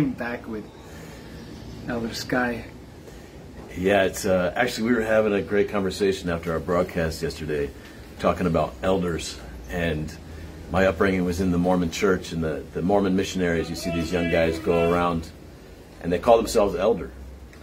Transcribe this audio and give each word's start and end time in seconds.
I'm 0.00 0.12
back 0.12 0.48
with 0.48 0.64
Elder 1.86 2.14
Skye. 2.14 2.64
Yeah, 3.76 4.04
it's 4.04 4.24
uh, 4.24 4.50
actually 4.56 4.88
we 4.88 4.94
were 4.96 5.02
having 5.02 5.34
a 5.34 5.42
great 5.42 5.68
conversation 5.68 6.30
after 6.30 6.52
our 6.52 6.58
broadcast 6.58 7.22
yesterday, 7.22 7.68
talking 8.18 8.46
about 8.46 8.72
elders 8.82 9.38
and 9.68 10.10
my 10.70 10.86
upbringing 10.86 11.26
was 11.26 11.42
in 11.42 11.50
the 11.50 11.58
Mormon 11.58 11.90
church 11.90 12.32
and 12.32 12.42
the, 12.42 12.64
the 12.72 12.80
Mormon 12.80 13.14
missionaries. 13.14 13.68
You 13.68 13.76
see 13.76 13.90
these 13.90 14.10
young 14.10 14.30
guys 14.30 14.58
go 14.58 14.90
around, 14.90 15.28
and 16.00 16.10
they 16.10 16.18
call 16.18 16.38
themselves 16.38 16.76
elder. 16.76 17.10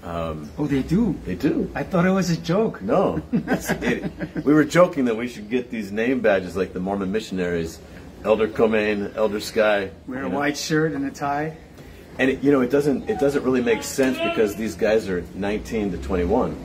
Um, 0.04 0.52
oh, 0.60 0.68
they 0.68 0.84
do. 0.84 1.18
They 1.26 1.34
do. 1.34 1.72
I 1.74 1.82
thought 1.82 2.05
it 2.05 2.12
was 2.12 2.30
a 2.30 2.38
joke. 2.38 2.84
No, 2.84 3.20
it, 3.32 4.46
we 4.46 4.54
were 4.54 4.63
joking 4.63 5.05
that 5.05 5.18
we 5.18 5.27
should 5.27 5.49
get 5.49 5.72
these 5.72 5.91
name 5.91 6.20
badges 6.20 6.55
like 6.55 6.72
the 6.72 6.80
Mormon 6.80 7.12
missionaries, 7.12 7.80
Elder 8.24 8.48
Comyn, 8.48 9.16
Elder 9.16 9.40
Skye. 9.40 9.90
Wear 10.05 10.26
a 10.26 10.30
know. 10.30 10.38
white 10.38 10.55
shirt 10.55 10.91
and 10.91 11.04
a 11.04 11.10
tie. 11.10 11.58
And 12.20 12.31
it, 12.31 12.43
you 12.43 12.51
know, 12.51 12.62
it 12.62 12.71
doesn't 12.71 13.10
it 13.10 13.20
doesn't 13.20 13.43
really 13.43 13.62
make 13.62 13.84
sense 13.84 14.18
because 14.18 14.55
these 14.55 14.76
guys 14.76 15.07
are 15.10 15.23
19 15.35 15.91
to 15.91 15.98
21. 15.98 16.57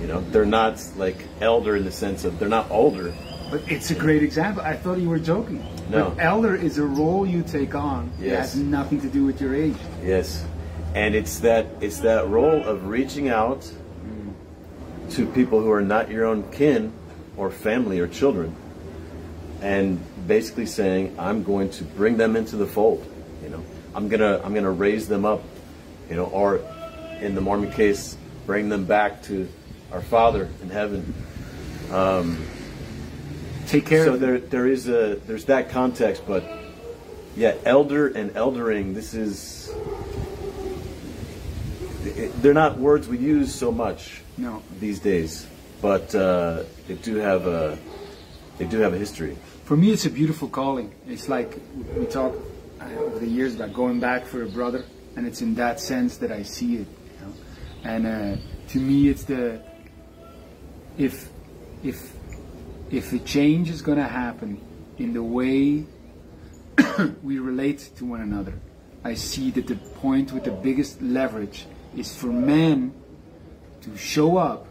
You 0.00 0.06
know, 0.06 0.20
they're 0.30 0.46
not 0.46 0.84
like 0.96 1.16
elder 1.40 1.76
in 1.76 1.84
the 1.84 1.90
sense 1.90 2.24
of 2.24 2.38
they're 2.38 2.48
not 2.48 2.70
older. 2.70 3.12
But 3.50 3.62
it's 3.70 3.90
a 3.90 3.94
great 3.94 4.22
example. 4.22 4.62
I 4.62 4.76
thought 4.76 4.98
you 4.98 5.08
were 5.08 5.18
joking. 5.18 5.66
No. 5.88 6.10
But 6.10 6.22
elder 6.22 6.54
is 6.54 6.78
a 6.78 6.84
role 6.84 7.26
you 7.26 7.42
take 7.42 7.74
on 7.74 8.12
yes. 8.20 8.30
that 8.30 8.36
has 8.36 8.56
nothing 8.56 9.00
to 9.00 9.08
do 9.08 9.24
with 9.24 9.40
your 9.40 9.54
age. 9.54 9.76
Yes 10.04 10.44
and 10.94 11.14
it's 11.14 11.40
that 11.40 11.66
it's 11.80 12.00
that 12.00 12.26
role 12.28 12.64
of 12.64 12.86
reaching 12.86 13.28
out 13.28 13.70
to 15.10 15.26
people 15.26 15.60
who 15.60 15.70
are 15.70 15.82
not 15.82 16.10
your 16.10 16.24
own 16.24 16.50
kin 16.50 16.92
or 17.36 17.50
family 17.50 18.00
or 18.00 18.08
children 18.08 18.54
and 19.60 20.00
basically 20.26 20.66
saying 20.66 21.14
i'm 21.18 21.42
going 21.42 21.70
to 21.70 21.84
bring 21.84 22.16
them 22.16 22.36
into 22.36 22.56
the 22.56 22.66
fold 22.66 23.06
i'm 23.98 24.08
gonna 24.08 24.40
i'm 24.44 24.54
gonna 24.54 24.70
raise 24.70 25.08
them 25.08 25.24
up 25.24 25.42
you 26.08 26.14
know 26.14 26.26
or 26.26 26.60
in 27.20 27.34
the 27.34 27.40
mormon 27.40 27.70
case 27.72 28.16
bring 28.46 28.68
them 28.68 28.84
back 28.84 29.22
to 29.24 29.48
our 29.92 30.00
father 30.00 30.48
in 30.62 30.70
heaven 30.70 31.12
um, 31.90 32.46
take 33.66 33.84
care 33.86 34.04
so 34.04 34.16
there 34.16 34.38
there 34.38 34.68
is 34.68 34.88
a 34.88 35.16
there's 35.26 35.46
that 35.46 35.70
context 35.70 36.22
but 36.28 36.44
yeah 37.36 37.54
elder 37.64 38.06
and 38.06 38.30
eldering 38.36 38.94
this 38.94 39.14
is 39.14 39.74
they're 42.40 42.54
not 42.54 42.78
words 42.78 43.08
we 43.08 43.18
use 43.18 43.52
so 43.52 43.72
much 43.72 44.22
no. 44.36 44.62
these 44.78 45.00
days, 45.00 45.46
but 45.82 46.14
uh, 46.14 46.62
they 46.86 46.94
do 46.94 47.16
have 47.16 47.46
a 47.46 47.78
they 48.58 48.66
do 48.66 48.78
have 48.78 48.94
a 48.94 48.98
history. 48.98 49.36
For 49.64 49.76
me, 49.76 49.90
it's 49.90 50.06
a 50.06 50.10
beautiful 50.10 50.48
calling. 50.48 50.92
It's 51.06 51.28
like 51.28 51.58
we 51.96 52.06
talk 52.06 52.34
over 52.80 53.18
the 53.18 53.26
years 53.26 53.54
about 53.54 53.72
going 53.72 54.00
back 54.00 54.24
for 54.24 54.42
a 54.42 54.48
brother, 54.48 54.84
and 55.16 55.26
it's 55.26 55.42
in 55.42 55.54
that 55.54 55.80
sense 55.80 56.16
that 56.18 56.32
I 56.32 56.42
see 56.42 56.76
it. 56.76 56.86
You 56.86 57.26
know? 57.26 57.32
And 57.84 58.06
uh, 58.06 58.36
to 58.68 58.78
me, 58.78 59.08
it's 59.08 59.24
the 59.24 59.60
if 60.96 61.28
if 61.82 62.12
if 62.90 63.12
a 63.12 63.18
change 63.20 63.70
is 63.70 63.82
going 63.82 63.98
to 63.98 64.08
happen 64.08 64.60
in 64.98 65.12
the 65.12 65.22
way 65.22 65.84
we 67.22 67.38
relate 67.38 67.90
to 67.96 68.04
one 68.04 68.20
another, 68.20 68.54
I 69.04 69.14
see 69.14 69.50
that 69.52 69.66
the 69.66 69.76
point 69.76 70.32
with 70.32 70.44
the 70.44 70.50
biggest 70.50 71.00
leverage 71.02 71.66
is 71.96 72.14
for 72.14 72.28
men 72.28 72.92
to 73.82 73.96
show 73.96 74.36
up 74.36 74.66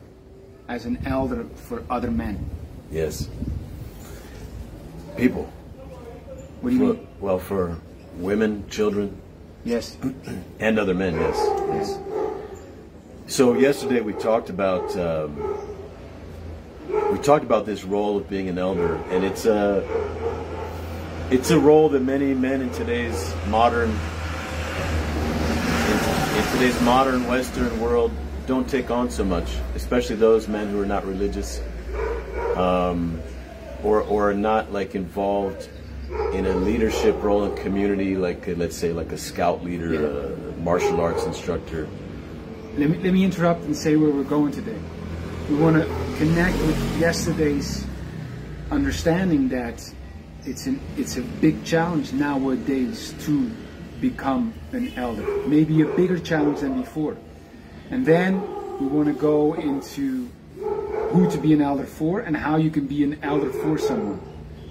as 0.67 0.85
an 0.85 0.99
elder 1.05 1.45
for 1.55 1.83
other 1.89 2.11
men. 2.11 2.49
Yes. 2.91 3.29
People. 5.15 5.51
What 6.61 6.69
do 6.69 6.75
you 6.75 6.81
for, 6.81 6.93
mean? 6.93 7.07
Well, 7.19 7.39
for 7.39 7.77
women, 8.17 8.67
children. 8.69 9.21
Yes. 9.63 9.97
and 10.59 10.79
other 10.79 10.93
men, 10.93 11.15
yes. 11.15 11.35
Yes. 11.69 11.99
So 13.27 13.53
yesterday 13.53 14.01
we 14.01 14.13
talked 14.13 14.49
about 14.49 14.95
um, 14.97 15.35
we 17.11 17.17
talked 17.19 17.43
about 17.43 17.65
this 17.65 17.83
role 17.83 18.17
of 18.17 18.29
being 18.29 18.47
an 18.47 18.57
elder, 18.57 18.95
and 19.09 19.25
it's 19.25 19.45
a 19.45 19.83
it's 21.29 21.51
a 21.51 21.59
role 21.59 21.89
that 21.89 22.01
many 22.01 22.33
men 22.33 22.61
in 22.61 22.71
today's 22.71 23.33
modern 23.47 23.89
in 26.37 26.43
today's 26.53 26.79
modern 26.81 27.27
Western 27.27 27.79
world 27.81 28.11
don't 28.45 28.69
take 28.69 28.89
on 28.89 29.09
so 29.09 29.25
much, 29.25 29.49
especially 29.75 30.15
those 30.15 30.47
men 30.47 30.69
who 30.69 30.81
are 30.81 30.85
not 30.85 31.05
religious 31.05 31.61
um, 32.55 33.21
or, 33.83 34.01
or 34.01 34.31
are 34.31 34.33
not 34.33 34.71
like 34.71 34.95
involved 34.95 35.67
in 36.33 36.45
a 36.45 36.55
leadership 36.55 37.21
role 37.21 37.45
in 37.45 37.55
community, 37.63 38.15
like 38.15 38.47
uh, 38.47 38.51
let's 38.51 38.77
say 38.77 38.93
like 38.93 39.11
a 39.11 39.17
scout 39.17 39.63
leader, 39.63 39.93
yeah. 39.93 39.99
a 39.99 40.57
martial 40.61 41.01
arts 41.01 41.25
instructor. 41.25 41.87
Let 42.77 42.89
me, 42.89 42.97
let 42.99 43.13
me 43.13 43.23
interrupt 43.23 43.63
and 43.63 43.75
say 43.75 43.95
where 43.95 44.09
we're 44.09 44.23
going 44.23 44.51
today. 44.51 44.77
We 45.49 45.55
want 45.55 45.77
to 45.77 45.85
connect 46.17 46.57
with 46.59 46.99
yesterday's 46.99 47.85
understanding 48.71 49.49
that 49.49 49.81
it's 50.43 50.65
an 50.65 50.79
it's 50.97 51.17
a 51.17 51.21
big 51.21 51.63
challenge 51.65 52.13
nowadays 52.13 53.13
to 53.21 53.49
become 53.99 54.53
an 54.71 54.93
elder. 54.95 55.25
Maybe 55.47 55.81
a 55.81 55.85
bigger 55.85 56.19
challenge 56.19 56.59
than 56.59 56.79
before. 56.79 57.17
And 57.89 58.05
then 58.05 58.41
we 58.79 58.87
want 58.87 59.07
to 59.07 59.13
go 59.13 59.53
into 59.53 60.29
who 61.11 61.29
to 61.31 61.37
be 61.37 61.53
an 61.53 61.61
elder 61.61 61.85
for 61.85 62.19
and 62.19 62.35
how 62.35 62.57
you 62.57 62.69
can 62.69 62.85
be 62.85 63.03
an 63.03 63.19
elder 63.23 63.51
for 63.51 63.77
someone. 63.77 64.21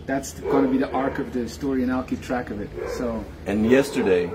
That's 0.07 0.39
going 0.41 0.65
to 0.65 0.71
be 0.71 0.79
the 0.79 0.91
arc 0.93 1.19
of 1.19 1.33
the 1.33 1.49
story, 1.49 1.83
and 1.83 1.93
I'll 1.93 2.05
keep 2.05 2.23
track 2.23 2.51
of 2.51 2.61
it. 2.61 2.71
So. 2.91 3.25
And 3.47 3.69
yesterday, 3.69 4.31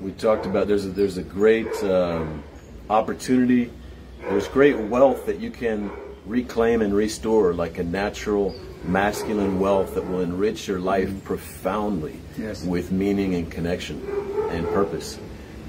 we 0.00 0.12
talked 0.12 0.46
about 0.46 0.68
there's 0.68 0.86
a, 0.86 0.88
there's 0.88 1.18
a 1.18 1.22
great 1.22 1.72
um, 1.84 2.42
opportunity. 2.88 3.70
There's 4.20 4.48
great 4.48 4.78
wealth 4.78 5.26
that 5.26 5.38
you 5.38 5.50
can 5.50 5.90
reclaim 6.24 6.82
and 6.82 6.94
restore, 6.94 7.52
like 7.52 7.78
a 7.78 7.84
natural 7.84 8.54
masculine 8.84 9.60
wealth 9.60 9.94
that 9.94 10.08
will 10.08 10.20
enrich 10.20 10.66
your 10.66 10.80
life 10.80 11.08
mm-hmm. 11.08 11.18
profoundly 11.20 12.18
yes. 12.38 12.64
with 12.64 12.90
meaning 12.90 13.34
and 13.34 13.50
connection 13.50 14.00
and 14.50 14.66
purpose. 14.68 15.18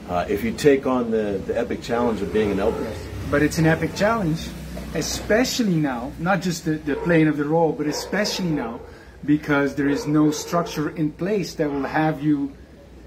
Uh, 0.10 0.26
if 0.30 0.44
you 0.44 0.52
take 0.52 0.86
on 0.86 1.12
the, 1.12 1.42
the 1.48 1.58
epic 1.58 1.82
challenge 1.82 2.22
of 2.22 2.34
being 2.34 2.52
an 2.52 2.60
elder. 2.60 2.82
Yes. 2.82 3.08
But 3.32 3.42
it's 3.42 3.58
an 3.58 3.66
epic 3.66 3.96
challenge, 3.96 4.48
especially 4.96 5.76
now, 5.76 6.12
not 6.20 6.42
just 6.42 6.66
the, 6.66 6.74
the 6.74 6.96
playing 6.98 7.28
of 7.28 7.38
the 7.38 7.46
role, 7.46 7.72
but 7.72 7.88
especially 7.88 8.50
now, 8.50 8.80
because 9.26 9.76
there 9.76 9.90
is 9.90 10.06
no 10.06 10.32
structure 10.32 10.90
in 10.90 11.12
place 11.12 11.56
that 11.56 11.72
will 11.72 11.84
have 11.84 12.22
you, 12.22 12.52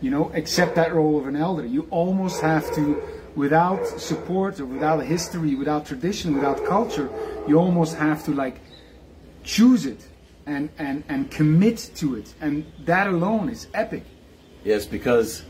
you 0.01 0.11
know, 0.11 0.31
accept 0.35 0.75
that 0.77 0.95
role 0.95 1.19
of 1.19 1.27
an 1.27 1.37
elder. 1.37 1.65
You 1.65 1.87
almost 1.91 2.41
have 2.41 2.75
to, 2.75 3.03
without 3.35 3.87
support 3.87 4.59
or 4.61 4.67
without 4.67 5.05
history, 5.05 5.55
without 5.55 5.87
tradition, 5.87 6.35
without 6.35 6.65
culture, 6.65 7.11
you 7.47 7.59
almost 7.59 7.97
have 7.97 8.25
to 8.25 8.33
like 8.33 8.61
choose 9.45 9.87
it 9.87 10.07
and, 10.47 10.71
and, 10.79 11.05
and 11.09 11.31
commit 11.31 11.91
to 11.97 12.17
it. 12.17 12.33
And 12.41 12.65
that 12.85 13.07
alone 13.07 13.49
is 13.49 13.69
epic. 13.75 14.05
Yes, 14.65 14.87
because 14.87 15.43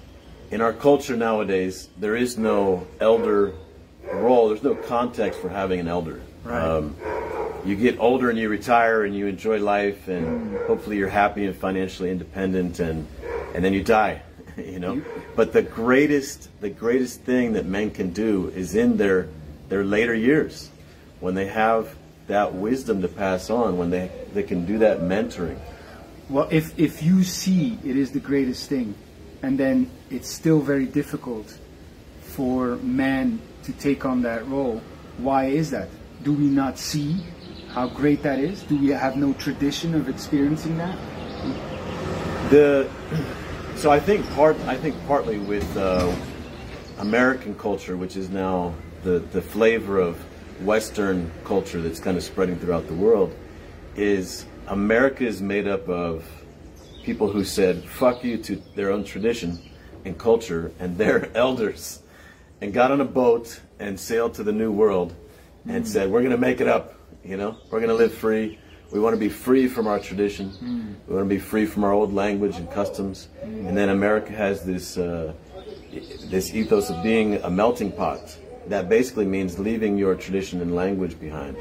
in 0.51 0.61
our 0.61 0.73
culture 0.73 1.17
nowadays, 1.17 1.89
there 1.99 2.17
is 2.17 2.37
no 2.37 2.87
elder 3.01 3.55
role. 4.12 4.49
There's 4.49 4.62
no 4.62 4.75
context 4.75 5.41
for 5.41 5.49
having 5.49 5.81
an 5.81 5.89
elder. 5.89 6.21
Right. 6.45 6.62
Um, 6.62 6.97
you 7.67 7.77
get 7.77 7.99
older 7.99 8.31
and 8.31 8.39
you 8.39 8.49
retire 8.49 9.05
and 9.05 9.15
you 9.15 9.27
enjoy 9.27 9.59
life 9.59 10.09
and 10.09 10.57
hopefully 10.67 10.97
you're 10.97 11.09
happy 11.09 11.47
and 11.47 11.57
financially 11.57 12.11
independent 12.11 12.81
and 12.81 13.07
and 13.55 13.65
then 13.65 13.73
you 13.73 13.83
die. 13.83 14.23
You 14.57 14.79
know, 14.79 15.03
but 15.35 15.53
the 15.53 15.61
greatest 15.61 16.49
the 16.63 16.71
greatest 16.71 17.21
thing 17.21 17.53
that 17.53 17.67
men 17.67 17.91
can 17.91 18.11
do 18.15 18.49
is 18.49 18.75
in 18.75 18.97
their 18.97 19.29
their 19.69 19.85
later 19.85 20.15
years 20.15 20.71
when 21.21 21.35
they 21.35 21.47
have 21.47 21.95
that 22.27 22.55
wisdom 22.55 23.03
to 23.03 23.09
pass 23.09 23.51
on 23.51 23.77
when 23.77 23.91
they 23.91 24.11
they 24.33 24.43
can 24.43 24.65
do 24.65 24.79
that 24.79 25.01
mentoring. 25.01 25.59
Well, 26.31 26.49
if 26.51 26.79
if 26.79 27.03
you 27.03 27.23
see 27.23 27.79
it 27.85 27.97
is 27.97 28.12
the 28.12 28.21
greatest 28.21 28.71
thing, 28.71 28.95
and 29.43 29.59
then 29.59 29.91
it's 30.11 30.31
still 30.31 30.61
very 30.61 30.87
difficult 30.87 31.59
for 32.23 32.77
men 32.77 33.41
to 33.65 33.73
take 33.73 34.07
on 34.07 34.23
that 34.23 34.47
role. 34.49 34.81
Why 35.19 35.47
is 35.47 35.71
that? 35.71 35.89
Do 36.23 36.33
we 36.33 36.47
not 36.47 36.79
see 36.79 37.21
how 37.76 37.87
great 37.87 38.23
that 38.23 38.38
is? 38.38 38.62
Do 38.62 38.78
we 38.78 38.88
have 38.88 39.19
no 39.19 39.34
tradition 39.34 39.94
of 39.94 40.08
experiencing 40.08 40.78
that? 40.78 40.99
The 42.49 42.88
so 43.76 43.90
I 43.90 44.00
think 44.00 44.26
part 44.31 44.56
I 44.61 44.78
think 44.78 44.96
partly 45.06 45.38
with 45.38 45.76
uh, 45.76 46.11
American 46.96 47.55
culture, 47.55 47.99
which 47.99 48.17
is 48.17 48.31
now 48.31 48.75
the 49.02 49.19
the 49.19 49.43
flavor 49.43 50.00
of 50.00 50.17
Western 50.64 51.31
culture 51.44 51.82
that's 51.82 52.00
kind 52.00 52.17
of 52.17 52.23
spreading 52.23 52.58
throughout 52.58 52.88
the 52.88 52.94
world, 52.94 53.37
is 53.94 54.46
America 54.69 55.26
is 55.26 55.43
made 55.43 55.69
up 55.69 55.87
of 55.87 56.25
people 57.02 57.31
who 57.31 57.44
said 57.44 57.84
fuck 57.84 58.25
you 58.25 58.38
to 58.38 58.56
their 58.75 58.90
own 58.90 59.05
tradition 59.05 59.58
and 60.06 60.17
culture 60.17 60.73
and 60.81 60.96
their 60.96 61.31
elders 61.37 62.00
and 62.62 62.73
got 62.73 62.90
on 62.90 63.02
a 63.02 63.05
boat 63.05 63.61
and 63.78 64.00
sailed 64.00 64.32
to 64.32 64.43
the 64.43 64.52
new 64.52 64.73
world 64.73 65.14
and 65.69 65.84
mm. 65.84 65.87
said 65.87 66.11
we're 66.11 66.23
going 66.23 66.32
to 66.32 66.38
make 66.38 66.62
it 66.62 66.69
up 66.69 66.96
you 67.26 67.37
know 67.37 67.56
we're 67.70 67.81
going 67.81 67.88
to 67.88 67.94
live 67.94 68.14
free 68.14 68.58
we 68.90 69.00
want 69.00 69.14
to 69.14 69.20
be 69.20 69.28
free 69.28 69.67
from 69.67 69.87
our 69.87 69.99
tradition. 69.99 70.96
We 71.08 71.14
want 71.14 71.28
to 71.28 71.34
be 71.34 71.40
free 71.40 71.67
from 71.67 71.84
our 71.84 71.93
old 71.93 72.12
language 72.12 72.56
and 72.56 72.70
customs. 72.70 73.28
And 73.43 73.76
then 73.76 73.88
America 73.88 74.32
has 74.32 74.64
this 74.64 74.96
uh, 74.96 75.32
this 76.25 76.55
ethos 76.55 76.90
of 76.90 77.02
being 77.02 77.37
a 77.43 77.50
melting 77.50 77.93
pot. 77.93 78.37
That 78.69 78.88
basically 78.88 79.26
means 79.26 79.58
leaving 79.58 79.99
your 79.99 80.14
tradition 80.14 80.61
and 80.61 80.75
language 80.75 81.19
behind 81.19 81.56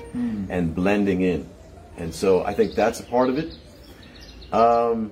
and 0.49 0.75
blending 0.75 1.21
in. 1.21 1.49
And 1.97 2.13
so 2.13 2.43
I 2.43 2.53
think 2.53 2.75
that's 2.75 2.99
a 2.99 3.03
part 3.03 3.29
of 3.29 3.37
it. 3.37 3.55
Um, 4.51 5.11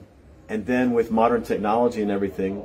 and 0.49 0.65
then 0.65 0.91
with 0.91 1.11
modern 1.11 1.43
technology 1.43 2.01
and 2.01 2.11
everything, 2.11 2.63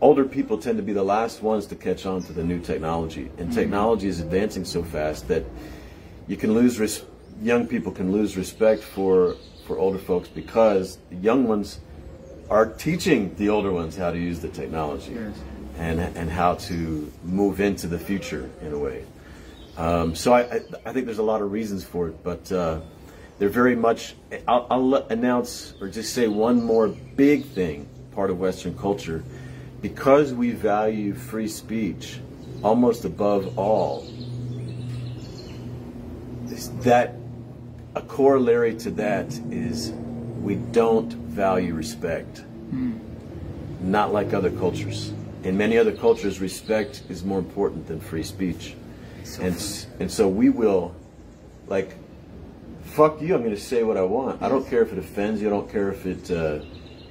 older 0.00 0.24
people 0.24 0.58
tend 0.58 0.76
to 0.76 0.82
be 0.82 0.92
the 0.92 1.02
last 1.02 1.42
ones 1.42 1.66
to 1.66 1.76
catch 1.76 2.04
on 2.04 2.22
to 2.24 2.32
the 2.32 2.44
new 2.44 2.60
technology. 2.60 3.30
And 3.38 3.52
technology 3.52 4.08
is 4.08 4.20
advancing 4.20 4.64
so 4.64 4.82
fast 4.82 5.28
that 5.28 5.44
you 6.28 6.36
can 6.36 6.54
lose 6.54 6.78
res- 6.78 7.04
young 7.42 7.66
people 7.66 7.92
can 7.92 8.12
lose 8.12 8.36
respect 8.36 8.82
for 8.82 9.36
for 9.66 9.78
older 9.78 9.98
folks 9.98 10.28
because 10.28 10.98
the 11.10 11.16
young 11.16 11.46
ones 11.46 11.78
are 12.50 12.66
teaching 12.66 13.34
the 13.36 13.48
older 13.48 13.72
ones 13.72 13.96
how 13.96 14.10
to 14.10 14.18
use 14.18 14.40
the 14.40 14.48
technology 14.48 15.12
Yes. 15.12 15.34
and 15.78 16.00
and 16.00 16.30
how 16.30 16.54
to 16.54 17.10
move 17.24 17.60
into 17.60 17.86
the 17.86 17.98
future 17.98 18.50
in 18.60 18.72
a 18.72 18.78
way. 18.78 19.04
Um, 19.76 20.14
so 20.14 20.32
I, 20.34 20.40
I 20.42 20.60
I 20.86 20.92
think 20.92 21.06
there's 21.06 21.18
a 21.18 21.22
lot 21.22 21.40
of 21.42 21.50
reasons 21.50 21.82
for 21.84 22.08
it, 22.08 22.22
but 22.22 22.50
uh, 22.52 22.80
they're 23.38 23.48
very 23.48 23.74
much. 23.74 24.14
I'll, 24.46 24.66
I'll 24.70 24.94
announce 25.10 25.74
or 25.80 25.88
just 25.88 26.12
say 26.12 26.28
one 26.28 26.62
more 26.62 26.88
big 26.88 27.44
thing, 27.46 27.88
part 28.14 28.30
of 28.30 28.38
Western 28.38 28.76
culture, 28.76 29.24
because 29.80 30.34
we 30.34 30.50
value 30.50 31.14
free 31.14 31.48
speech 31.48 32.20
almost 32.62 33.04
above 33.06 33.58
all. 33.58 34.06
That 36.82 37.14
a 37.94 38.00
corollary 38.02 38.74
to 38.78 38.90
that 38.92 39.26
is 39.50 39.92
we 40.40 40.56
don't 40.56 41.12
value 41.12 41.74
respect 41.74 42.42
not 43.80 44.12
like 44.12 44.32
other 44.32 44.50
cultures. 44.50 45.12
In 45.42 45.56
many 45.56 45.76
other 45.76 45.92
cultures, 45.92 46.40
respect 46.40 47.02
is 47.08 47.24
more 47.24 47.38
important 47.38 47.86
than 47.88 48.00
free 48.00 48.22
speech. 48.22 48.74
and, 49.40 49.54
s- 49.54 49.86
and 49.98 50.10
so 50.10 50.28
we 50.28 50.48
will, 50.50 50.94
like, 51.66 51.96
fuck 52.84 53.20
you, 53.20 53.34
I'm 53.34 53.42
going 53.42 53.54
to 53.54 53.60
say 53.60 53.82
what 53.82 53.96
I 53.96 54.02
want. 54.02 54.40
I 54.40 54.48
don't 54.48 54.66
care 54.68 54.82
if 54.82 54.92
it 54.92 54.98
offends 54.98 55.42
you, 55.42 55.48
I 55.48 55.50
don't 55.50 55.70
care 55.70 55.90
if 55.90 56.06
it 56.06 56.30
uh, 56.30 56.60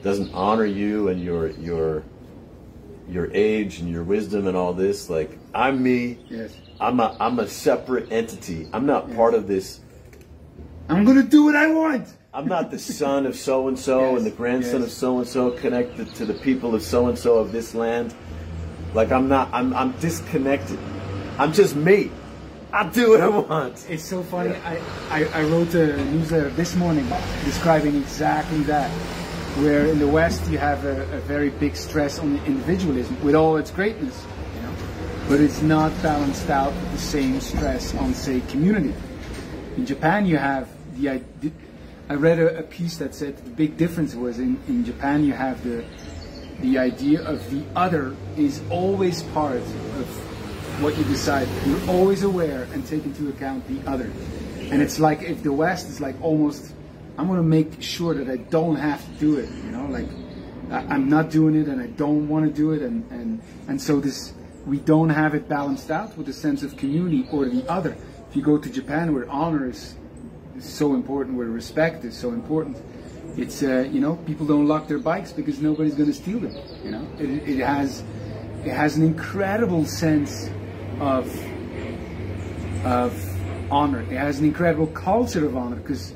doesn't 0.01 0.33
honor 0.33 0.65
you 0.65 1.09
and 1.09 1.21
your, 1.21 1.49
your, 1.51 2.03
your 3.09 3.29
age 3.33 3.79
and 3.79 3.89
your 3.89 4.03
wisdom 4.03 4.47
and 4.47 4.55
all 4.55 4.73
this. 4.73 5.09
Like, 5.09 5.37
I'm 5.53 5.81
me. 5.83 6.19
Yes. 6.29 6.55
I'm 6.79 6.99
a, 6.99 7.15
I'm 7.19 7.39
a 7.39 7.47
separate 7.47 8.11
entity. 8.11 8.67
I'm 8.73 8.85
not 8.85 9.13
part 9.15 9.33
of 9.33 9.47
this 9.47 9.81
I'm 10.91 11.05
gonna 11.05 11.23
do 11.23 11.45
what 11.45 11.55
I 11.55 11.67
want. 11.67 12.07
I'm 12.33 12.47
not 12.47 12.69
the 12.69 12.79
son 12.79 13.25
of 13.25 13.35
so 13.35 13.67
and 13.69 13.79
so 13.79 14.11
Yes, 14.11 14.17
and 14.17 14.25
the 14.25 14.31
grandson 14.31 14.81
yes. 14.81 14.91
of 14.91 14.91
so 14.91 15.19
and 15.19 15.27
so 15.27 15.51
connected 15.51 16.13
to 16.15 16.25
the 16.25 16.33
people 16.33 16.75
of 16.75 16.81
so 16.81 17.07
and 17.07 17.17
so 17.17 17.37
of 17.37 17.51
this 17.53 17.73
land. 17.73 18.13
Like 18.93 19.11
I'm 19.11 19.29
not. 19.29 19.49
I'm 19.53 19.73
I'm 19.73 19.91
disconnected. 19.99 20.77
I'm 21.37 21.53
just 21.53 21.75
me. 21.75 22.11
I 22.73 22.87
do 22.89 23.11
what 23.11 23.21
I 23.21 23.27
want. 23.29 23.89
It's 23.89 24.03
so 24.03 24.21
funny. 24.23 24.55
I, 24.55 24.81
I, 25.09 25.23
I 25.33 25.43
wrote 25.43 25.73
a 25.75 25.97
newsletter 26.05 26.49
this 26.51 26.75
morning 26.75 27.07
describing 27.45 27.95
exactly 27.95 28.59
that. 28.63 28.89
Where 29.59 29.85
in 29.85 29.99
the 29.99 30.07
West 30.07 30.49
you 30.49 30.57
have 30.57 30.85
a, 30.85 31.01
a 31.13 31.19
very 31.21 31.49
big 31.49 31.75
stress 31.75 32.19
on 32.19 32.37
individualism 32.45 33.21
with 33.21 33.35
all 33.35 33.57
its 33.57 33.69
greatness, 33.69 34.25
but 35.31 35.39
it's 35.39 35.61
not 35.61 35.89
balanced 36.03 36.49
out 36.49 36.73
with 36.73 36.91
the 36.91 36.97
same 36.97 37.39
stress 37.39 37.95
on, 37.95 38.13
say, 38.13 38.41
community. 38.49 38.93
In 39.77 39.85
Japan, 39.85 40.25
you 40.25 40.35
have 40.35 40.67
the 40.97 41.07
idea. 41.07 41.51
I 42.09 42.15
read 42.15 42.37
a, 42.37 42.59
a 42.59 42.63
piece 42.63 42.97
that 42.97 43.15
said 43.15 43.37
the 43.37 43.49
big 43.51 43.77
difference 43.77 44.13
was 44.13 44.39
in, 44.39 44.59
in 44.67 44.83
Japan 44.83 45.23
you 45.23 45.31
have 45.31 45.63
the 45.63 45.85
the 46.59 46.77
idea 46.77 47.23
of 47.23 47.49
the 47.49 47.63
other 47.77 48.13
is 48.35 48.61
always 48.69 49.23
part 49.23 49.55
of 49.55 50.83
what 50.83 50.97
you 50.97 51.05
decide. 51.05 51.47
You're 51.65 51.89
always 51.89 52.23
aware 52.23 52.63
and 52.73 52.85
take 52.85 53.05
into 53.05 53.29
account 53.29 53.65
the 53.69 53.89
other. 53.89 54.11
And 54.69 54.81
it's 54.81 54.99
like 54.99 55.21
if 55.21 55.43
the 55.43 55.53
West 55.53 55.87
is 55.87 56.01
like 56.01 56.21
almost, 56.21 56.73
I'm 57.17 57.27
going 57.27 57.39
to 57.39 57.47
make 57.47 57.81
sure 57.81 58.13
that 58.15 58.29
I 58.29 58.35
don't 58.35 58.75
have 58.75 59.01
to 59.05 59.11
do 59.13 59.37
it. 59.37 59.49
You 59.49 59.71
know, 59.71 59.85
like 59.85 60.09
I- 60.71 60.93
I'm 60.93 61.07
not 61.07 61.31
doing 61.31 61.55
it 61.55 61.69
and 61.69 61.81
I 61.81 61.87
don't 61.87 62.27
want 62.27 62.45
to 62.47 62.51
do 62.51 62.73
it. 62.73 62.81
And, 62.81 63.09
and, 63.11 63.41
and 63.69 63.81
so 63.81 64.01
this, 64.01 64.33
we 64.65 64.77
don't 64.77 65.09
have 65.09 65.33
it 65.33 65.47
balanced 65.49 65.91
out 65.91 66.17
with 66.17 66.29
a 66.29 66.33
sense 66.33 66.63
of 66.63 66.77
community 66.77 67.27
or 67.31 67.45
the 67.45 67.67
other. 67.69 67.95
If 68.29 68.35
you 68.35 68.41
go 68.41 68.57
to 68.57 68.69
Japan 68.69 69.13
where 69.13 69.29
honor 69.29 69.69
is, 69.69 69.95
is 70.55 70.65
so 70.65 70.93
important, 70.93 71.37
where 71.37 71.47
respect 71.47 72.05
is 72.05 72.15
so 72.15 72.31
important, 72.31 72.77
it's 73.37 73.63
uh, 73.63 73.89
you 73.91 73.99
know 73.99 74.15
people 74.27 74.45
don't 74.45 74.67
lock 74.67 74.87
their 74.87 74.99
bikes 74.99 75.31
because 75.31 75.59
nobody's 75.59 75.95
going 75.95 76.09
to 76.09 76.15
steal 76.15 76.39
them. 76.39 76.55
You 76.83 76.91
know, 76.91 77.07
it, 77.17 77.29
it 77.49 77.59
has 77.59 78.03
it 78.65 78.71
has 78.71 78.97
an 78.97 79.03
incredible 79.03 79.85
sense 79.85 80.49
of 80.99 81.25
of 82.85 83.71
honor. 83.71 84.01
It 84.01 84.17
has 84.17 84.39
an 84.39 84.45
incredible 84.45 84.87
culture 84.87 85.45
of 85.45 85.55
honor 85.55 85.77
because 85.77 86.13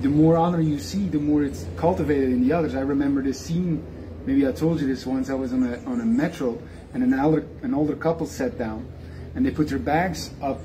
the 0.00 0.08
more 0.08 0.36
honor 0.36 0.60
you 0.60 0.78
see, 0.78 1.08
the 1.08 1.18
more 1.18 1.44
it's 1.44 1.66
cultivated 1.76 2.30
in 2.30 2.46
the 2.46 2.52
others. 2.52 2.74
I 2.74 2.80
remember 2.80 3.22
this 3.22 3.40
scene. 3.40 3.84
Maybe 4.26 4.46
I 4.46 4.52
told 4.52 4.80
you 4.80 4.86
this 4.86 5.06
once. 5.06 5.30
I 5.30 5.34
was 5.34 5.52
on 5.52 5.62
a 5.64 5.78
on 5.84 6.00
a 6.00 6.04
metro, 6.04 6.60
and 6.94 7.02
an 7.02 7.18
older 7.18 7.46
an 7.62 7.74
older 7.74 7.96
couple 7.96 8.26
sat 8.26 8.58
down, 8.58 8.86
and 9.34 9.44
they 9.44 9.50
put 9.50 9.68
their 9.68 9.78
bags 9.78 10.30
up, 10.42 10.60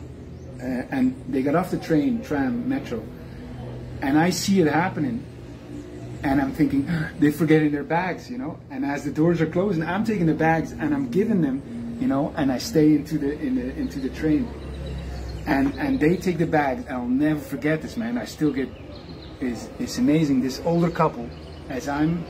uh, 0.60 0.66
and 0.66 1.22
they 1.30 1.42
got 1.42 1.56
off 1.56 1.72
the 1.72 1.78
train, 1.78 2.22
tram, 2.24 2.68
metro, 2.68 3.04
and 4.02 4.18
I 4.18 4.30
see 4.30 4.62
it 4.62 4.68
happening, 4.68 5.24
and 6.24 6.42
I'm 6.42 6.52
thinking 6.52 6.90
they're 7.20 7.32
forgetting 7.32 7.72
their 7.72 7.84
bags, 7.84 8.30
you 8.30 8.38
know. 8.38 8.60
And 8.70 8.86
as 8.86 9.04
the 9.04 9.12
doors 9.12 9.42
are 9.42 9.50
closing, 9.50 9.84
I'm 9.84 10.04
taking 10.04 10.26
the 10.26 10.34
bags 10.34 10.72
and 10.72 10.94
I'm 10.94 11.10
giving 11.10 11.42
them, 11.42 11.98
you 12.00 12.08
know, 12.08 12.34
and 12.38 12.52
I 12.52 12.58
stay 12.58 12.96
into 12.96 13.18
the 13.18 13.40
in 13.40 13.56
the 13.56 13.76
into 13.76 14.00
the 14.00 14.10
train, 14.10 14.48
and 15.46 15.74
and 15.76 16.00
they 16.00 16.18
take 16.18 16.38
the 16.38 16.48
bags. 16.48 16.86
I'll 16.90 17.08
never 17.08 17.40
forget 17.40 17.82
this, 17.82 17.98
man. 17.98 18.18
I 18.18 18.26
still 18.26 18.52
get 18.52 18.70
is 19.40 19.70
it's 19.80 19.98
amazing. 19.98 20.42
This 20.42 20.62
older 20.66 20.90
couple, 20.90 21.30
as 21.70 21.88
I'm 21.88 22.26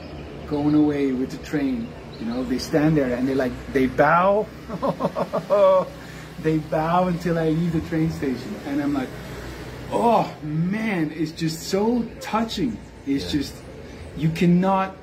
going 0.47 0.75
away 0.75 1.11
with 1.11 1.31
the 1.31 1.43
train, 1.45 1.87
you 2.23 2.29
know, 2.33 2.43
they 2.43 2.57
stand 2.57 2.95
there 2.95 3.15
and 3.15 3.27
they 3.27 3.35
like 3.35 3.51
they 3.73 3.87
bow, 3.87 4.47
they 6.41 6.57
bow 6.57 7.07
until 7.07 7.37
I 7.37 7.49
leave 7.49 7.73
the 7.73 7.81
train 7.89 8.11
station, 8.11 8.55
and 8.65 8.81
I'm 8.81 8.93
like, 8.93 9.09
oh 9.91 10.33
man, 10.41 11.11
it's 11.13 11.31
just 11.31 11.63
so 11.67 12.03
touching. 12.21 12.77
It's 13.05 13.25
Yeah. 13.25 13.39
just 13.39 13.53
you 14.17 14.29
cannot 14.29 14.95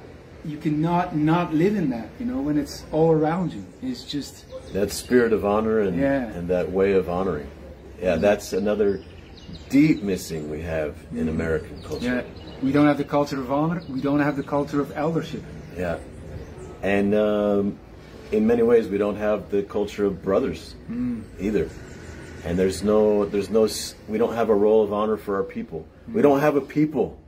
you 0.44 0.56
cannot 0.56 1.14
not 1.14 1.52
live 1.52 1.76
in 1.76 1.90
that, 1.90 2.08
you 2.18 2.24
know, 2.24 2.40
when 2.40 2.56
it's 2.56 2.84
all 2.90 3.12
around 3.12 3.52
you. 3.52 3.64
It's 3.82 4.04
just 4.04 4.46
That 4.72 4.90
spirit 4.90 5.32
of 5.34 5.44
honor 5.44 5.80
and 5.80 6.00
Yeah. 6.00 6.24
and 6.36 6.48
that 6.48 6.70
way 6.72 6.92
of 6.92 7.08
honoring. 7.10 7.48
Yeah, 8.00 8.16
that's 8.16 8.54
another 8.54 9.02
deep 9.68 10.02
missing 10.02 10.50
we 10.50 10.62
have 10.62 10.96
in 11.12 11.18
mm-hmm. 11.18 11.28
American 11.28 11.82
culture. 11.82 12.06
yeah. 12.06 12.22
We 12.62 12.72
don't 12.72 12.86
have 12.86 12.98
the 12.98 13.04
culture 13.04 13.40
of 13.40 13.52
honor. 13.52 13.82
We 13.88 14.00
don't 14.00 14.20
have 14.20 14.36
the 14.36 14.42
culture 14.42 14.80
of 14.80 14.96
eldership. 14.96 15.42
Yeah. 15.76 15.98
And 16.82 17.14
um, 17.14 17.78
in 18.32 18.46
many 18.46 18.62
ways, 18.62 18.88
we 18.88 18.98
don't 18.98 19.16
have 19.16 19.50
the 19.50 19.62
culture 19.62 20.06
of 20.06 20.22
brothers 20.22 20.74
either. 21.38 21.68
And 22.44 22.58
there's 22.58 22.82
no, 22.82 23.26
there's 23.26 23.50
no, 23.50 23.68
we 24.08 24.16
don't 24.16 24.34
have 24.34 24.48
a 24.48 24.54
role 24.54 24.82
of 24.82 24.92
honor 24.92 25.16
for 25.16 25.36
our 25.36 25.42
people. 25.42 25.86
We 26.12 26.22
don't 26.22 26.40
have 26.40 26.56
a 26.56 26.60
people, 26.60 27.20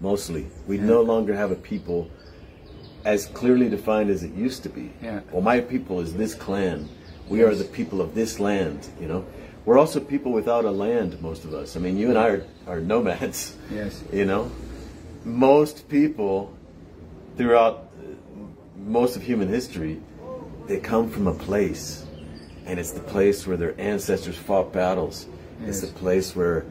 mostly. 0.00 0.46
We 0.66 0.78
no 0.78 1.02
longer 1.02 1.34
have 1.36 1.52
a 1.52 1.56
people 1.56 2.10
as 3.04 3.26
clearly 3.26 3.68
defined 3.68 4.10
as 4.10 4.22
it 4.24 4.32
used 4.32 4.64
to 4.64 4.68
be. 4.68 4.92
Yeah. 5.02 5.20
Well, 5.30 5.42
my 5.42 5.60
people 5.60 6.00
is 6.00 6.14
this 6.14 6.34
clan. 6.34 6.88
We 7.28 7.42
are 7.42 7.54
the 7.54 7.64
people 7.64 8.00
of 8.00 8.14
this 8.14 8.40
land, 8.40 8.88
you 9.00 9.06
know? 9.06 9.24
We're 9.64 9.78
also 9.78 10.00
people 10.00 10.32
without 10.32 10.64
a 10.64 10.70
land, 10.70 11.20
most 11.22 11.44
of 11.44 11.54
us. 11.54 11.76
I 11.76 11.80
mean, 11.80 11.96
you 11.96 12.08
and 12.08 12.18
I 12.18 12.28
are, 12.28 12.46
are 12.66 12.80
nomads. 12.80 13.54
Yes. 13.70 14.02
You 14.12 14.24
know, 14.24 14.50
most 15.24 15.88
people 15.88 16.52
throughout 17.36 17.89
most 18.86 19.16
of 19.16 19.22
human 19.22 19.48
history, 19.48 20.00
they 20.66 20.78
come 20.78 21.10
from 21.10 21.26
a 21.26 21.34
place, 21.34 22.06
and 22.66 22.78
it's 22.78 22.92
the 22.92 23.00
place 23.00 23.46
where 23.46 23.56
their 23.56 23.78
ancestors 23.80 24.36
fought 24.36 24.72
battles. 24.72 25.26
It's 25.66 25.80
the 25.80 25.88
place 25.88 26.34
where, 26.34 26.64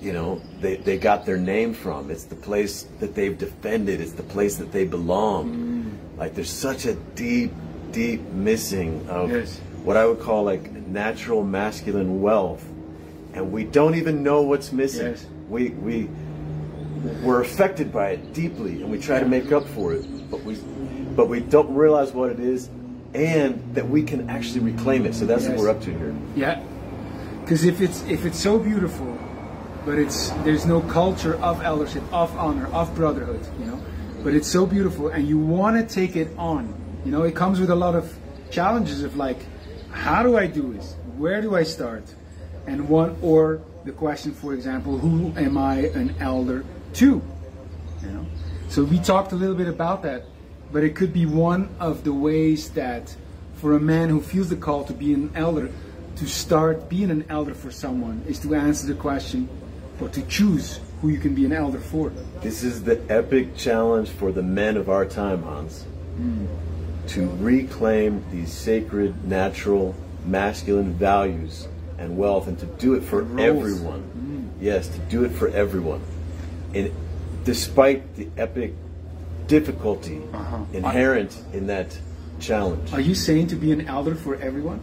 you 0.00 0.12
know, 0.12 0.40
they, 0.60 0.76
they 0.76 0.96
got 0.96 1.26
their 1.26 1.36
name 1.36 1.74
from. 1.74 2.10
It's 2.10 2.24
the 2.24 2.36
place 2.36 2.86
that 3.00 3.14
they've 3.14 3.36
defended. 3.36 4.00
It's 4.00 4.12
the 4.12 4.22
place 4.22 4.56
that 4.56 4.72
they 4.72 4.84
belong. 4.84 5.52
Mm. 5.52 6.18
Like 6.18 6.34
there's 6.34 6.50
such 6.50 6.86
a 6.86 6.94
deep, 6.94 7.52
deep 7.90 8.22
missing 8.22 9.06
of 9.08 9.30
Yes. 9.30 9.58
what 9.84 9.96
I 9.98 10.06
would 10.06 10.20
call 10.20 10.44
like 10.44 10.70
natural 10.86 11.44
masculine 11.44 12.22
wealth, 12.22 12.64
and 13.34 13.52
we 13.52 13.64
don't 13.64 13.96
even 13.96 14.22
know 14.22 14.40
what's 14.42 14.72
missing. 14.72 15.08
Yes. 15.08 15.26
We 15.48 15.70
we 15.70 16.08
we're 17.22 17.42
affected 17.42 17.92
by 17.92 18.10
it 18.10 18.32
deeply, 18.32 18.80
and 18.80 18.90
we 18.90 18.98
try 18.98 19.18
to 19.20 19.26
make 19.26 19.52
up 19.52 19.66
for 19.68 19.92
it, 19.92 20.30
but 20.30 20.42
we 20.44 20.54
but 21.16 21.28
we 21.28 21.40
don't 21.40 21.74
realize 21.74 22.12
what 22.12 22.30
it 22.30 22.40
is, 22.40 22.68
and 23.14 23.62
that 23.74 23.88
we 23.88 24.02
can 24.02 24.28
actually 24.30 24.60
reclaim 24.60 25.06
it. 25.06 25.14
So 25.14 25.26
that's 25.26 25.42
Yes. 25.44 25.50
what 25.50 25.58
we're 25.60 25.70
up 25.70 25.80
to 25.82 25.90
here. 25.90 26.14
Yeah, 26.36 26.60
because 27.42 27.64
if 27.64 27.80
it's 27.80 28.02
if 28.08 28.24
it's 28.24 28.38
so 28.38 28.58
beautiful, 28.58 29.16
but 29.84 29.98
it's 29.98 30.30
there's 30.44 30.66
no 30.66 30.80
culture 30.82 31.36
of 31.42 31.62
eldership, 31.62 32.02
of 32.12 32.36
honor, 32.36 32.66
of 32.72 32.94
brotherhood, 32.94 33.40
you 33.60 33.66
know. 33.66 33.78
But 34.24 34.34
it's 34.34 34.48
so 34.48 34.66
beautiful, 34.66 35.08
and 35.08 35.26
you 35.26 35.38
want 35.38 35.76
to 35.76 35.94
take 35.94 36.16
it 36.16 36.28
on. 36.38 36.72
You 37.04 37.10
know, 37.10 37.22
it 37.24 37.34
comes 37.34 37.58
with 37.60 37.70
a 37.70 37.74
lot 37.74 37.94
of 37.96 38.12
challenges 38.50 39.02
of 39.02 39.16
like, 39.16 39.38
how 39.90 40.22
do 40.22 40.36
I 40.38 40.46
do 40.46 40.72
this? 40.72 40.94
Where 41.18 41.42
do 41.42 41.56
I 41.56 41.64
start? 41.64 42.04
And 42.66 42.88
one 42.88 43.16
or 43.22 43.60
the 43.84 43.90
question, 43.90 44.32
for 44.32 44.54
example, 44.54 44.96
who 44.98 45.32
am 45.36 45.58
I 45.58 45.88
an 45.94 46.14
elder 46.20 46.64
to? 46.94 47.20
You 48.02 48.08
know. 48.08 48.24
So 48.68 48.84
we 48.84 49.00
talked 49.00 49.32
a 49.32 49.34
little 49.36 49.56
bit 49.56 49.66
about 49.66 50.02
that, 50.04 50.24
but 50.72 50.82
it 50.82 50.96
could 50.96 51.12
be 51.12 51.26
one 51.26 51.68
of 51.78 52.04
the 52.04 52.12
ways 52.12 52.70
that 52.70 53.14
for 53.54 53.76
a 53.76 53.80
man 53.80 54.08
who 54.08 54.20
feels 54.20 54.48
the 54.48 54.56
call 54.56 54.84
to 54.84 54.92
be 54.92 55.12
an 55.12 55.30
elder, 55.34 55.70
to 56.16 56.26
start 56.26 56.88
being 56.88 57.10
an 57.10 57.24
elder 57.28 57.54
for 57.54 57.70
someone 57.70 58.22
is 58.26 58.38
to 58.40 58.54
answer 58.54 58.86
the 58.86 58.94
question 58.94 59.48
or 60.00 60.08
to 60.08 60.22
choose 60.22 60.80
who 61.00 61.08
you 61.08 61.18
can 61.18 61.34
be 61.34 61.44
an 61.44 61.52
elder 61.52 61.78
for. 61.78 62.10
This 62.40 62.62
is 62.62 62.84
the 62.84 63.00
epic 63.08 63.56
challenge 63.56 64.08
for 64.08 64.32
the 64.32 64.42
men 64.42 64.76
of 64.76 64.88
our 64.88 65.04
time, 65.04 65.42
Hans. 65.42 65.84
Mm. 66.18 66.46
To 67.08 67.28
reclaim 67.36 68.24
these 68.30 68.52
sacred, 68.52 69.24
natural, 69.24 69.94
masculine 70.24 70.94
values 70.94 71.68
and 71.98 72.16
wealth 72.16 72.46
and 72.46 72.58
to 72.58 72.66
do 72.66 72.94
it 72.94 73.02
for 73.02 73.22
everyone. 73.38 74.02
Mm. 74.16 74.62
Yes, 74.62 74.88
to 74.88 74.98
do 74.98 75.24
it 75.24 75.30
for 75.30 75.48
everyone. 75.48 76.00
And 76.74 76.92
despite 77.44 78.14
the 78.16 78.28
epic 78.36 78.74
difficulty 79.46 80.22
uh-huh. 80.32 80.64
inherent 80.72 81.42
in 81.52 81.66
that 81.66 81.96
challenge. 82.40 82.92
Are 82.92 83.00
you 83.00 83.14
saying 83.14 83.48
to 83.48 83.56
be 83.56 83.72
an 83.72 83.86
elder 83.88 84.14
for 84.14 84.36
everyone? 84.36 84.80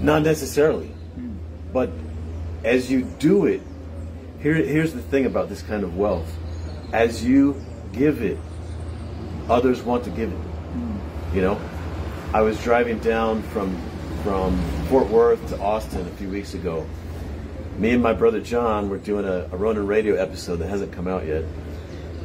Not 0.00 0.22
necessarily. 0.22 0.88
Hmm. 0.88 1.36
But 1.72 1.90
as 2.64 2.90
you 2.90 3.02
do 3.02 3.46
it, 3.46 3.62
here, 4.40 4.54
here's 4.54 4.92
the 4.92 5.02
thing 5.02 5.26
about 5.26 5.48
this 5.48 5.62
kind 5.62 5.84
of 5.84 5.96
wealth. 5.96 6.30
As 6.92 7.24
you 7.24 7.62
give 7.92 8.22
it, 8.22 8.38
others 9.48 9.82
want 9.82 10.04
to 10.04 10.10
give 10.10 10.32
it. 10.32 10.36
Hmm. 10.36 11.36
You 11.36 11.42
know? 11.42 11.60
I 12.34 12.40
was 12.40 12.60
driving 12.62 12.98
down 13.00 13.42
from 13.42 13.80
from 14.22 14.56
Fort 14.88 15.08
Worth 15.08 15.48
to 15.48 15.60
Austin 15.60 16.06
a 16.06 16.10
few 16.12 16.28
weeks 16.28 16.54
ago 16.54 16.86
me 17.78 17.90
and 17.92 18.02
my 18.02 18.12
brother 18.12 18.40
John 18.40 18.88
were 18.88 18.98
doing 18.98 19.24
a, 19.24 19.48
a 19.50 19.56
Ronin 19.56 19.86
radio 19.86 20.14
episode 20.16 20.56
that 20.56 20.68
hasn't 20.68 20.92
come 20.92 21.08
out 21.08 21.26
yet. 21.26 21.44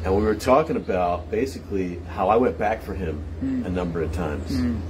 And 0.04 0.16
we 0.16 0.22
were 0.22 0.34
talking 0.34 0.76
about 0.76 1.30
basically 1.30 1.98
how 2.10 2.28
I 2.28 2.36
went 2.36 2.58
back 2.58 2.82
for 2.82 2.94
him 2.94 3.22
mm. 3.42 3.66
a 3.66 3.68
number 3.68 4.02
of 4.02 4.12
times. 4.12 4.50
Mm. 4.50 4.80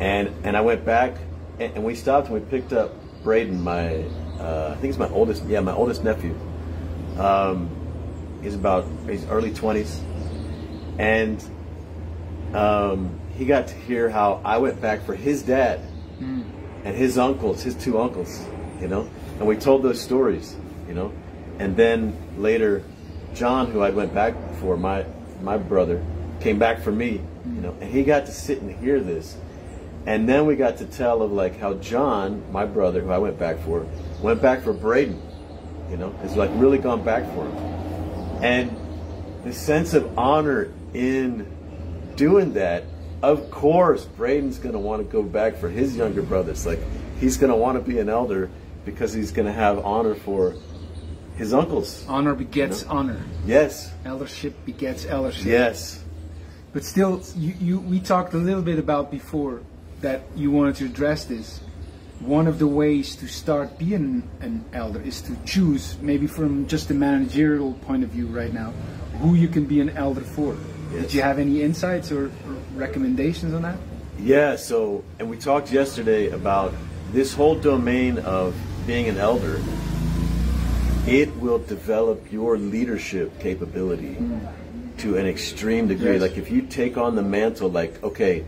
And 0.00 0.34
and 0.44 0.56
I 0.56 0.60
went 0.60 0.84
back 0.84 1.16
and, 1.60 1.74
and, 1.74 1.84
we 1.84 1.94
stopped 1.94 2.28
and 2.28 2.34
we 2.34 2.40
picked 2.48 2.72
up 2.72 2.92
Braden, 3.22 3.62
my 3.62 4.04
uh, 4.38 4.68
I 4.70 4.72
think 4.74 4.84
he's 4.84 4.98
my 4.98 5.08
oldest 5.08 5.44
yeah, 5.44 5.60
my 5.60 5.72
oldest 5.74 6.04
nephew. 6.04 6.38
Um, 7.18 7.68
he's 8.42 8.54
about 8.54 8.86
he's 9.08 9.24
early 9.26 9.52
twenties. 9.52 10.00
And 10.98 11.42
um, 12.54 13.20
he 13.36 13.44
got 13.44 13.68
to 13.68 13.74
hear 13.74 14.08
how 14.08 14.40
I 14.44 14.58
went 14.58 14.80
back 14.80 15.04
for 15.04 15.14
his 15.14 15.42
dad 15.42 15.80
mm. 16.20 16.44
and 16.84 16.96
his 16.96 17.18
uncles, 17.18 17.62
his 17.62 17.74
two 17.74 18.00
uncles, 18.00 18.44
you 18.80 18.88
know 18.88 19.08
and 19.38 19.46
we 19.46 19.56
told 19.56 19.82
those 19.82 20.00
stories, 20.00 20.56
you 20.88 20.94
know. 20.94 21.12
And 21.58 21.76
then 21.76 22.16
later, 22.36 22.82
John, 23.34 23.70
who 23.70 23.80
I 23.80 23.90
went 23.90 24.14
back 24.14 24.34
for, 24.60 24.76
my 24.76 25.04
my 25.42 25.56
brother, 25.56 26.04
came 26.40 26.58
back 26.58 26.80
for 26.80 26.90
me, 26.90 27.12
you 27.12 27.20
mm. 27.46 27.62
know, 27.62 27.76
and 27.80 27.90
he 27.90 28.02
got 28.02 28.26
to 28.26 28.32
sit 28.32 28.60
and 28.60 28.74
hear 28.78 29.00
this. 29.00 29.36
And 30.06 30.28
then 30.28 30.46
we 30.46 30.56
got 30.56 30.78
to 30.78 30.86
tell 30.86 31.22
of 31.22 31.32
like 31.32 31.58
how 31.58 31.74
John, 31.74 32.42
my 32.50 32.64
brother, 32.64 33.00
who 33.00 33.10
I 33.10 33.18
went 33.18 33.38
back 33.38 33.58
for, 33.60 33.86
went 34.22 34.40
back 34.40 34.62
for 34.62 34.72
Braden, 34.72 35.20
you 35.90 35.96
know, 35.96 36.12
has 36.22 36.36
like 36.36 36.50
really 36.54 36.78
gone 36.78 37.04
back 37.04 37.24
for 37.34 37.44
him. 37.44 37.56
And 38.42 38.76
the 39.44 39.52
sense 39.52 39.94
of 39.94 40.18
honor 40.18 40.72
in 40.94 41.46
doing 42.16 42.54
that, 42.54 42.84
of 43.22 43.50
course, 43.50 44.04
Braden's 44.04 44.58
going 44.58 44.72
to 44.72 44.78
want 44.78 45.04
to 45.04 45.12
go 45.12 45.22
back 45.22 45.56
for 45.56 45.68
his 45.68 45.96
younger 45.96 46.22
brothers. 46.22 46.64
Like, 46.66 46.78
he's 47.20 47.36
going 47.36 47.50
to 47.50 47.56
want 47.56 47.76
to 47.76 47.84
be 47.84 47.98
an 47.98 48.08
elder 48.08 48.48
because 48.84 49.12
he's 49.12 49.32
going 49.32 49.46
to 49.46 49.52
have 49.52 49.84
honor 49.84 50.14
for 50.14 50.54
his 51.38 51.54
uncles. 51.54 52.04
Honor 52.08 52.34
begets 52.34 52.82
you 52.82 52.88
know? 52.88 52.94
honor. 52.94 53.22
Yes. 53.46 53.90
Eldership 54.04 54.54
begets 54.66 55.06
eldership. 55.06 55.46
Yes. 55.46 56.04
But 56.72 56.84
still, 56.84 57.22
you, 57.36 57.54
you 57.60 57.80
we 57.80 58.00
talked 58.00 58.34
a 58.34 58.38
little 58.38 58.62
bit 58.62 58.78
about 58.78 59.10
before 59.10 59.62
that 60.00 60.22
you 60.36 60.50
wanted 60.50 60.74
to 60.76 60.84
address 60.84 61.24
this. 61.24 61.60
One 62.20 62.48
of 62.48 62.58
the 62.58 62.66
ways 62.66 63.14
to 63.16 63.28
start 63.28 63.78
being 63.78 64.28
an 64.40 64.64
elder 64.72 65.00
is 65.00 65.22
to 65.22 65.36
choose, 65.46 65.96
maybe 66.02 66.26
from 66.26 66.66
just 66.66 66.90
a 66.90 66.94
managerial 66.94 67.74
point 67.74 68.02
of 68.02 68.10
view 68.10 68.26
right 68.26 68.52
now, 68.52 68.72
who 69.20 69.34
you 69.34 69.46
can 69.46 69.64
be 69.64 69.80
an 69.80 69.90
elder 69.90 70.22
for. 70.22 70.56
Yes. 70.90 71.02
Did 71.02 71.14
you 71.14 71.22
have 71.22 71.38
any 71.38 71.62
insights 71.62 72.10
or, 72.10 72.26
or 72.26 72.54
recommendations 72.74 73.54
on 73.54 73.62
that? 73.62 73.76
Yeah, 74.18 74.56
so, 74.56 75.04
and 75.20 75.30
we 75.30 75.36
talked 75.36 75.70
yesterday 75.70 76.30
about 76.30 76.74
this 77.12 77.32
whole 77.32 77.54
domain 77.54 78.18
of 78.18 78.56
being 78.84 79.06
an 79.08 79.18
elder, 79.18 79.60
it 81.08 81.34
will 81.36 81.58
develop 81.58 82.30
your 82.30 82.58
leadership 82.58 83.40
capability 83.40 84.16
to 84.98 85.16
an 85.16 85.26
extreme 85.26 85.88
degree. 85.88 86.12
Yes. 86.12 86.20
Like 86.20 86.36
if 86.36 86.50
you 86.50 86.62
take 86.62 86.96
on 86.96 87.16
the 87.16 87.22
mantle, 87.22 87.70
like, 87.70 88.02
okay, 88.02 88.44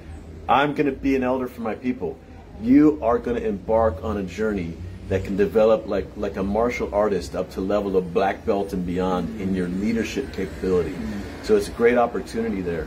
I'm 0.49 0.75
going 0.75 0.87
to 0.87 0.93
be 0.93 1.17
an 1.17 1.23
elder 1.23 1.49
for 1.49 1.63
my 1.63 1.75
people, 1.75 2.19
you 2.61 2.99
are 3.03 3.19
going 3.19 3.41
to 3.41 3.47
embark 3.47 4.05
on 4.05 4.19
a 4.19 4.23
journey 4.23 4.75
that 5.09 5.25
can 5.25 5.37
develop 5.37 5.87
like 5.87 6.07
like 6.17 6.37
a 6.37 6.43
martial 6.43 6.95
artist 6.95 7.35
up 7.35 7.51
to 7.53 7.61
level 7.61 7.97
of 7.97 8.15
black 8.15 8.47
belt 8.47 8.73
and 8.73 8.87
beyond 8.87 9.41
in 9.41 9.55
your 9.55 9.69
leadership 9.69 10.33
capability. 10.33 10.95
So 11.43 11.57
it's 11.57 11.69
a 11.69 11.73
great 11.73 11.99
opportunity 11.99 12.61
there. 12.61 12.87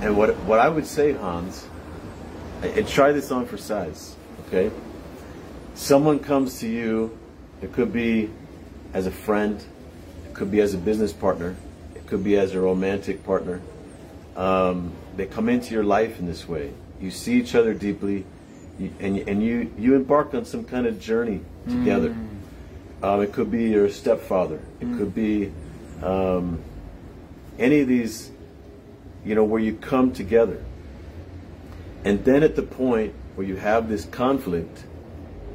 And 0.00 0.16
what 0.16 0.34
what 0.44 0.58
I 0.58 0.68
would 0.68 0.86
say, 0.86 1.12
Hans, 1.12 1.68
and 2.62 2.88
try 2.88 3.12
this 3.12 3.30
on 3.30 3.46
for 3.46 3.56
size, 3.58 4.16
okay? 4.46 4.72
someone 5.74 6.18
comes 6.18 6.60
to 6.60 6.68
you, 6.68 7.16
it 7.60 7.72
could 7.72 7.92
be 7.92 8.30
as 8.92 9.06
a 9.06 9.10
friend, 9.10 9.62
it 10.26 10.34
could 10.34 10.50
be 10.50 10.60
as 10.60 10.74
a 10.74 10.78
business 10.78 11.12
partner, 11.12 11.56
it 11.94 12.06
could 12.06 12.22
be 12.22 12.36
as 12.36 12.54
a 12.54 12.60
romantic 12.60 13.24
partner. 13.24 13.60
Um, 14.36 14.92
they 15.16 15.26
come 15.26 15.48
into 15.48 15.74
your 15.74 15.84
life 15.84 16.18
in 16.18 16.26
this 16.26 16.48
way. 16.48 16.72
You 17.00 17.10
see 17.10 17.34
each 17.34 17.54
other 17.54 17.74
deeply, 17.74 18.24
you, 18.78 18.92
and, 19.00 19.18
and 19.28 19.42
you, 19.42 19.72
you 19.76 19.94
embark 19.94 20.34
on 20.34 20.44
some 20.44 20.64
kind 20.64 20.86
of 20.86 21.00
journey 21.00 21.40
together. 21.68 22.10
Mm. 22.10 22.28
Um, 23.02 23.22
it 23.22 23.32
could 23.32 23.50
be 23.50 23.70
your 23.70 23.88
stepfather. 23.88 24.60
It 24.80 24.86
mm. 24.86 24.98
could 24.98 25.14
be 25.14 25.52
um, 26.02 26.62
any 27.58 27.80
of 27.80 27.88
these, 27.88 28.30
you 29.24 29.34
know, 29.34 29.44
where 29.44 29.60
you 29.60 29.74
come 29.74 30.12
together. 30.12 30.64
And 32.04 32.24
then 32.24 32.42
at 32.42 32.56
the 32.56 32.62
point 32.62 33.14
where 33.34 33.46
you 33.46 33.56
have 33.56 33.88
this 33.88 34.04
conflict, 34.06 34.84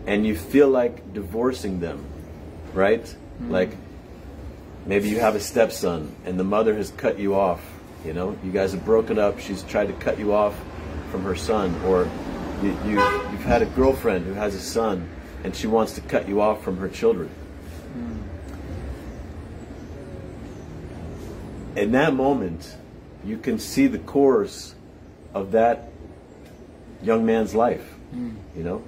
and 0.08 0.26
you 0.26 0.36
feel 0.38 0.70
like 0.70 1.14
divorcing 1.14 1.82
them, 1.82 2.04
right? 2.74 3.14
Mm-hmm. 3.42 3.52
Like 3.52 3.72
maybe 4.86 5.10
you 5.10 5.20
have 5.20 5.36
a 5.36 5.40
stepson 5.40 6.16
and 6.26 6.40
the 6.40 6.44
mother 6.44 6.76
has 6.76 6.92
cut 6.92 7.20
you 7.20 7.36
off, 7.36 7.62
you 8.06 8.14
know, 8.14 8.38
you 8.44 8.52
guys 8.52 8.72
have 8.74 8.86
broken 8.86 9.20
up, 9.20 9.40
she's 9.40 9.64
tried 9.64 9.88
to 9.88 9.94
cut 9.94 10.20
you 10.20 10.34
off 10.34 10.56
from 11.12 11.24
her 11.24 11.36
son, 11.36 11.74
or 11.86 12.10
you, 12.62 12.70
you, 12.86 13.00
you've 13.32 13.44
had 13.44 13.62
a 13.62 13.66
girlfriend 13.68 14.26
who 14.26 14.34
has 14.34 14.56
a 14.56 14.60
son 14.60 15.10
and 15.44 15.56
she 15.56 15.68
wants 15.68 15.94
to 15.94 16.02
cut 16.02 16.28
you 16.28 16.42
off 16.42 16.64
from 16.64 16.78
her 16.78 16.90
children. 16.90 17.30
Mm. 17.98 18.24
In 21.78 21.92
that 21.92 22.14
moment, 22.14 22.76
you 23.24 23.38
can 23.38 23.60
see 23.60 23.88
the 23.88 24.00
course 24.00 24.74
of 25.34 25.52
that 25.52 25.90
young 27.04 27.26
man's 27.26 27.54
life, 27.54 27.94
mm. 28.14 28.34
you 28.56 28.64
know? 28.64 28.84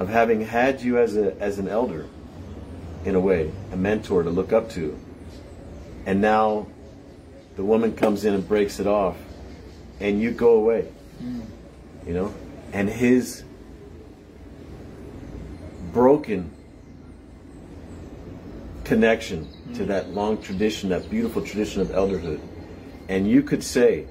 of 0.00 0.08
having 0.08 0.40
had 0.40 0.80
you 0.80 0.98
as 0.98 1.14
a 1.14 1.38
as 1.40 1.58
an 1.58 1.68
elder, 1.68 2.06
in 3.04 3.14
a 3.14 3.20
way, 3.20 3.50
a 3.72 3.76
mentor 3.76 4.22
to 4.22 4.30
look 4.30 4.52
up 4.52 4.70
to, 4.70 4.98
and 6.06 6.20
now 6.20 6.66
the 7.56 7.64
woman 7.64 7.94
comes 7.94 8.24
in 8.24 8.34
and 8.34 8.46
breaks 8.46 8.80
it 8.80 8.86
off, 8.86 9.16
and 10.00 10.20
you 10.20 10.30
go 10.30 10.54
away, 10.54 10.86
mm. 11.22 11.44
you 12.06 12.14
know, 12.14 12.34
and 12.72 12.88
his 12.88 13.44
broken 15.92 16.50
connection 18.84 19.46
mm. 19.46 19.76
to 19.76 19.84
that 19.86 20.10
long 20.10 20.40
tradition, 20.40 20.90
that 20.90 21.08
beautiful 21.10 21.42
tradition 21.42 21.80
of 21.80 21.88
elderhood, 21.88 22.40
and 23.08 23.28
you 23.28 23.42
could 23.42 23.62
say, 23.62 24.06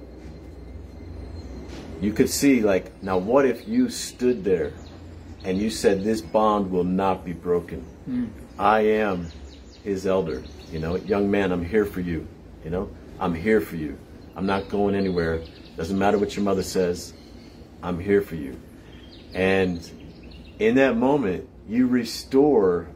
you 2.02 2.14
could 2.14 2.30
see 2.30 2.62
like, 2.62 3.04
now 3.04 3.18
what 3.18 3.46
if 3.46 3.68
you 3.68 3.90
stood 3.90 4.44
there 4.44 4.74
and 5.44 5.58
you 5.58 5.70
said 5.70 6.04
this 6.04 6.22
bond 6.22 6.72
will 6.72 6.84
not 6.84 7.26
be 7.26 7.34
broken. 7.34 7.86
Mm. 8.10 8.30
I 8.60 8.82
am 8.82 9.32
his 9.86 10.06
elder. 10.06 10.44
You 10.72 10.80
know, 10.80 10.98
young 10.98 11.32
man, 11.32 11.54
I'm 11.54 11.64
here 11.64 11.86
for 11.86 12.02
you. 12.02 12.28
You 12.66 12.70
know, 12.70 12.92
I'm 13.20 13.34
here 13.34 13.62
for 13.62 13.78
you. 13.78 13.98
I'm 14.36 14.46
not 14.46 14.68
going 14.68 14.96
anywhere. 14.96 15.42
Doesn't 15.78 15.98
matter 15.98 16.18
what 16.18 16.36
your 16.36 16.44
mother 16.44 16.62
says. 16.62 17.14
I'm 17.82 17.98
here 17.98 18.22
for 18.22 18.36
you. 18.36 18.60
And 19.34 19.90
in 20.60 20.76
that 20.76 20.98
moment, 20.98 21.48
you 21.70 21.88
restore 21.88 22.90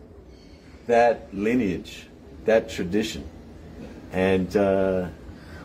that 0.88 1.34
lineage, 1.34 2.08
that 2.46 2.70
tradition, 2.70 3.27
and. 4.12 4.55
Uh, 4.55 5.08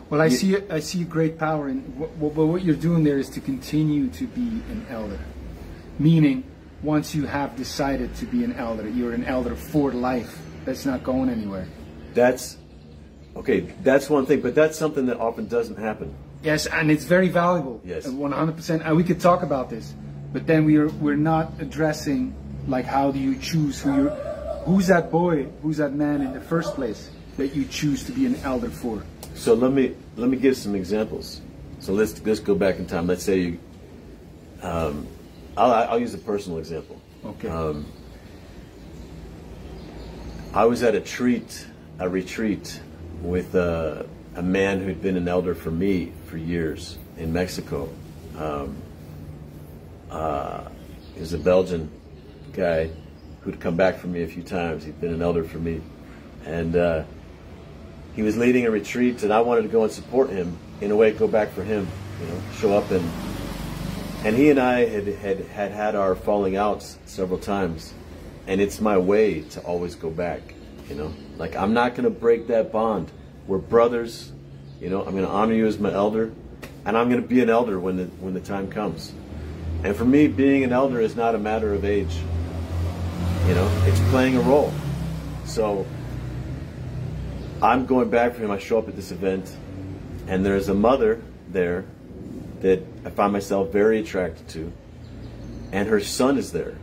well, 0.09 0.21
I 0.21 0.25
you- 0.25 0.31
see 0.31 0.57
I 0.69 0.79
see 0.79 1.03
great 1.03 1.37
power 1.37 1.67
in 1.67 1.79
what, 1.99 2.11
what, 2.15 2.47
what 2.47 2.63
you're 2.63 2.75
doing 2.75 3.03
there 3.03 3.19
is 3.19 3.29
to 3.31 3.41
continue 3.41 4.07
to 4.11 4.27
be 4.27 4.41
an 4.71 4.85
elder, 4.89 5.19
meaning 5.99 6.48
once 6.83 7.13
you 7.13 7.25
have 7.25 7.55
decided 7.55 8.15
to 8.15 8.25
be 8.25 8.43
an 8.43 8.53
elder, 8.53 8.87
you're 8.87 9.13
an 9.13 9.25
elder 9.25 9.55
for 9.55 9.91
life. 9.91 10.39
That's 10.65 10.85
not 10.85 11.03
going 11.03 11.29
anywhere. 11.29 11.67
That's 12.13 12.57
okay. 13.35 13.61
That's 13.83 14.09
one 14.09 14.25
thing, 14.25 14.41
but 14.41 14.55
that's 14.55 14.77
something 14.77 15.05
that 15.07 15.19
often 15.19 15.47
doesn't 15.47 15.77
happen. 15.77 16.15
Yes, 16.41 16.67
and 16.67 16.89
it's 16.89 17.03
very 17.03 17.27
valuable. 17.27 17.81
Yes. 17.83 18.05
Uh, 18.05 18.11
100%. 18.11 18.85
And 18.85 18.95
we 18.95 19.03
could 19.03 19.19
talk 19.19 19.43
about 19.43 19.69
this, 19.69 19.93
but 20.31 20.47
then 20.47 20.65
we 20.65 20.77
are 20.77 20.87
we're 20.87 21.15
not 21.15 21.51
addressing 21.59 22.33
like 22.67 22.85
how 22.85 23.11
do 23.11 23.19
you 23.19 23.37
choose 23.39 23.81
who 23.81 23.95
you 23.95 24.09
who's 24.65 24.87
that 24.87 25.11
boy, 25.11 25.47
who's 25.61 25.77
that 25.77 25.93
man 25.93 26.21
in 26.21 26.33
the 26.33 26.41
first 26.41 26.75
place 26.75 27.09
that 27.37 27.55
you 27.55 27.65
choose 27.65 28.03
to 28.03 28.11
be 28.11 28.25
an 28.25 28.35
elder 28.43 28.69
for. 28.69 29.03
So 29.35 29.53
let 29.53 29.71
me 29.71 29.95
let 30.15 30.29
me 30.29 30.37
give 30.37 30.55
some 30.55 30.75
examples. 30.75 31.41
So 31.79 31.93
let's 31.93 32.21
let's 32.25 32.39
go 32.39 32.55
back 32.55 32.77
in 32.79 32.85
time. 32.85 33.07
Let's 33.07 33.23
say 33.23 33.39
you. 33.39 33.59
Um, 34.61 35.07
I'll, 35.57 35.71
I'll 35.71 35.99
use 35.99 36.13
a 36.13 36.19
personal 36.19 36.59
example. 36.59 36.99
Okay. 37.25 37.49
Um, 37.49 37.85
I 40.53 40.65
was 40.65 40.83
at 40.83 40.95
a 40.95 40.99
treat, 40.99 41.67
a 41.99 42.09
retreat, 42.09 42.81
with 43.21 43.53
uh, 43.55 44.03
a 44.35 44.41
man 44.41 44.81
who'd 44.81 45.01
been 45.01 45.17
an 45.17 45.27
elder 45.27 45.53
for 45.53 45.71
me 45.71 46.11
for 46.25 46.37
years 46.37 46.97
in 47.17 47.33
Mexico. 47.33 47.89
Um, 48.37 48.77
uh, 50.09 50.69
he 51.13 51.19
was 51.19 51.33
a 51.33 51.37
Belgian 51.37 51.91
guy 52.53 52.89
who'd 53.41 53.59
come 53.59 53.75
back 53.75 53.97
for 53.97 54.07
me 54.07 54.23
a 54.23 54.27
few 54.27 54.43
times. 54.43 54.83
He'd 54.83 54.99
been 54.99 55.13
an 55.13 55.21
elder 55.21 55.43
for 55.43 55.57
me, 55.57 55.81
and 56.45 56.75
uh, 56.75 57.03
he 58.15 58.23
was 58.23 58.37
leading 58.37 58.65
a 58.65 58.71
retreat, 58.71 59.23
and 59.23 59.33
I 59.33 59.41
wanted 59.41 59.63
to 59.63 59.67
go 59.67 59.83
and 59.83 59.91
support 59.91 60.29
him 60.29 60.57
in 60.81 60.91
a 60.91 60.95
way, 60.95 61.11
go 61.11 61.27
back 61.27 61.51
for 61.51 61.63
him, 61.63 61.87
you 62.21 62.27
know, 62.27 62.41
show 62.59 62.73
up 62.73 62.89
and 62.91 63.07
and 64.23 64.35
he 64.35 64.49
and 64.49 64.59
I 64.59 64.85
had 64.85 65.07
had 65.07 65.39
had, 65.47 65.71
had 65.71 65.95
our 65.95 66.15
falling 66.15 66.55
outs 66.55 66.97
several 67.05 67.39
times, 67.39 67.93
and 68.47 68.59
it's 68.59 68.81
my 68.81 68.97
way 68.97 69.41
to 69.41 69.61
always 69.61 69.95
go 69.95 70.09
back, 70.09 70.41
you 70.89 70.95
know, 70.95 71.13
like 71.37 71.55
I'm 71.55 71.73
not 71.73 71.95
gonna 71.95 72.09
break 72.09 72.47
that 72.47 72.71
bond. 72.71 73.11
We're 73.47 73.57
brothers, 73.57 74.31
you 74.81 74.89
know. 74.89 75.03
I'm 75.03 75.15
gonna 75.15 75.27
honor 75.27 75.53
you 75.53 75.65
as 75.67 75.79
my 75.79 75.91
elder, 75.91 76.31
and 76.85 76.97
I'm 76.97 77.09
gonna 77.09 77.21
be 77.21 77.41
an 77.41 77.49
elder 77.49 77.79
when 77.79 77.97
the 77.97 78.05
when 78.19 78.33
the 78.33 78.41
time 78.41 78.69
comes. 78.69 79.13
And 79.83 79.95
for 79.95 80.05
me, 80.05 80.27
being 80.27 80.63
an 80.65 80.73
elder 80.73 80.99
is 80.99 81.15
not 81.15 81.35
a 81.35 81.39
matter 81.39 81.73
of 81.73 81.85
age. 81.85 82.15
You 83.47 83.55
know, 83.55 83.83
it's 83.85 83.99
playing 84.09 84.35
a 84.35 84.41
role. 84.41 84.73
So 85.45 85.85
I'm 87.61 87.85
going 87.85 88.09
back 88.09 88.35
for 88.35 88.41
him. 88.41 88.51
I 88.51 88.59
show 88.59 88.77
up 88.77 88.89
at 88.89 88.95
this 88.95 89.11
event, 89.11 89.55
and 90.27 90.45
there's 90.45 90.67
a 90.67 90.73
mother 90.73 91.21
there 91.49 91.85
that 92.61 92.83
I 93.05 93.09
find 93.09 93.31
myself 93.31 93.71
very 93.71 93.99
attracted 93.99 94.47
to, 94.49 94.71
and 95.71 95.87
her 95.87 95.99
son 95.99 96.37
is 96.37 96.51
there, 96.51 96.75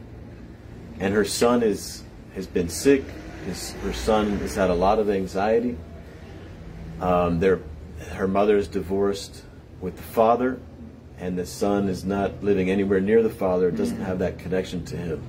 and 0.99 1.13
her 1.15 1.25
son 1.25 1.63
is 1.63 2.03
has 2.35 2.47
been 2.47 2.69
sick. 2.69 3.05
His 3.45 3.73
her 3.83 3.93
son 3.93 4.39
has 4.39 4.55
had 4.55 4.71
a 4.71 4.75
lot 4.75 4.99
of 4.99 5.11
anxiety. 5.11 5.77
Um, 7.01 7.41
their 7.41 7.61
her 8.13 8.27
mother 8.27 8.57
is 8.57 8.67
divorced 8.67 9.43
with 9.81 9.97
the 9.97 10.03
father, 10.03 10.59
and 11.19 11.39
the 11.39 11.47
son 11.47 11.89
is 11.89 12.05
not 12.05 12.43
living 12.43 12.71
anywhere 12.71 13.01
near 13.01 13.23
the 13.23 13.31
father. 13.31 13.71
Doesn't 13.71 14.01
have 14.01 14.19
that 14.21 14.39
connection 14.39 14.85
to 14.87 14.97
him. 14.97 15.23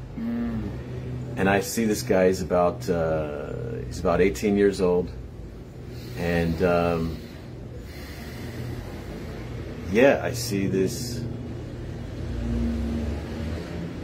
And 1.35 1.49
I 1.49 1.59
see 1.59 1.85
this 1.85 2.01
guy. 2.01 2.27
He's 2.27 2.41
about 2.41 2.89
uh, 2.89 3.51
he's 3.85 3.99
about 3.99 4.21
18 4.21 4.55
years 4.55 4.79
old, 4.79 5.11
and. 6.17 6.63
Um, 6.63 7.17
yeah, 9.91 10.21
I 10.23 10.33
see 10.33 10.67
this. 10.67 11.23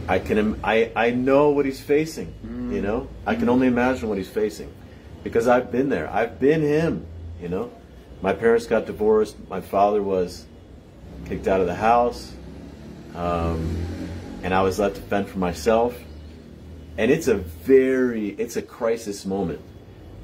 I 0.06 0.18
can, 0.18 0.60
I, 0.62 0.92
I 0.94 1.10
know 1.10 1.50
what 1.50 1.64
he's 1.64 1.80
facing. 1.80 2.34
You 2.72 2.82
know, 2.82 3.08
I 3.26 3.34
can 3.36 3.48
only 3.48 3.66
imagine 3.68 4.08
what 4.08 4.18
he's 4.18 4.28
facing, 4.28 4.72
because 5.22 5.46
I've 5.46 5.70
been 5.70 5.88
there. 5.90 6.10
I've 6.10 6.40
been 6.40 6.62
him. 6.62 7.06
You 7.40 7.48
know, 7.48 7.70
my 8.20 8.32
parents 8.32 8.66
got 8.66 8.86
divorced. 8.86 9.36
My 9.48 9.60
father 9.60 10.02
was 10.02 10.46
kicked 11.26 11.46
out 11.46 11.60
of 11.60 11.66
the 11.66 11.74
house, 11.74 12.32
um, 13.14 13.76
and 14.42 14.52
I 14.52 14.62
was 14.62 14.78
left 14.78 14.96
to 14.96 15.02
fend 15.02 15.28
for 15.28 15.38
myself. 15.38 15.96
And 16.96 17.10
it's 17.10 17.28
a 17.28 17.34
very, 17.36 18.30
it's 18.30 18.56
a 18.56 18.62
crisis 18.62 19.24
moment, 19.24 19.60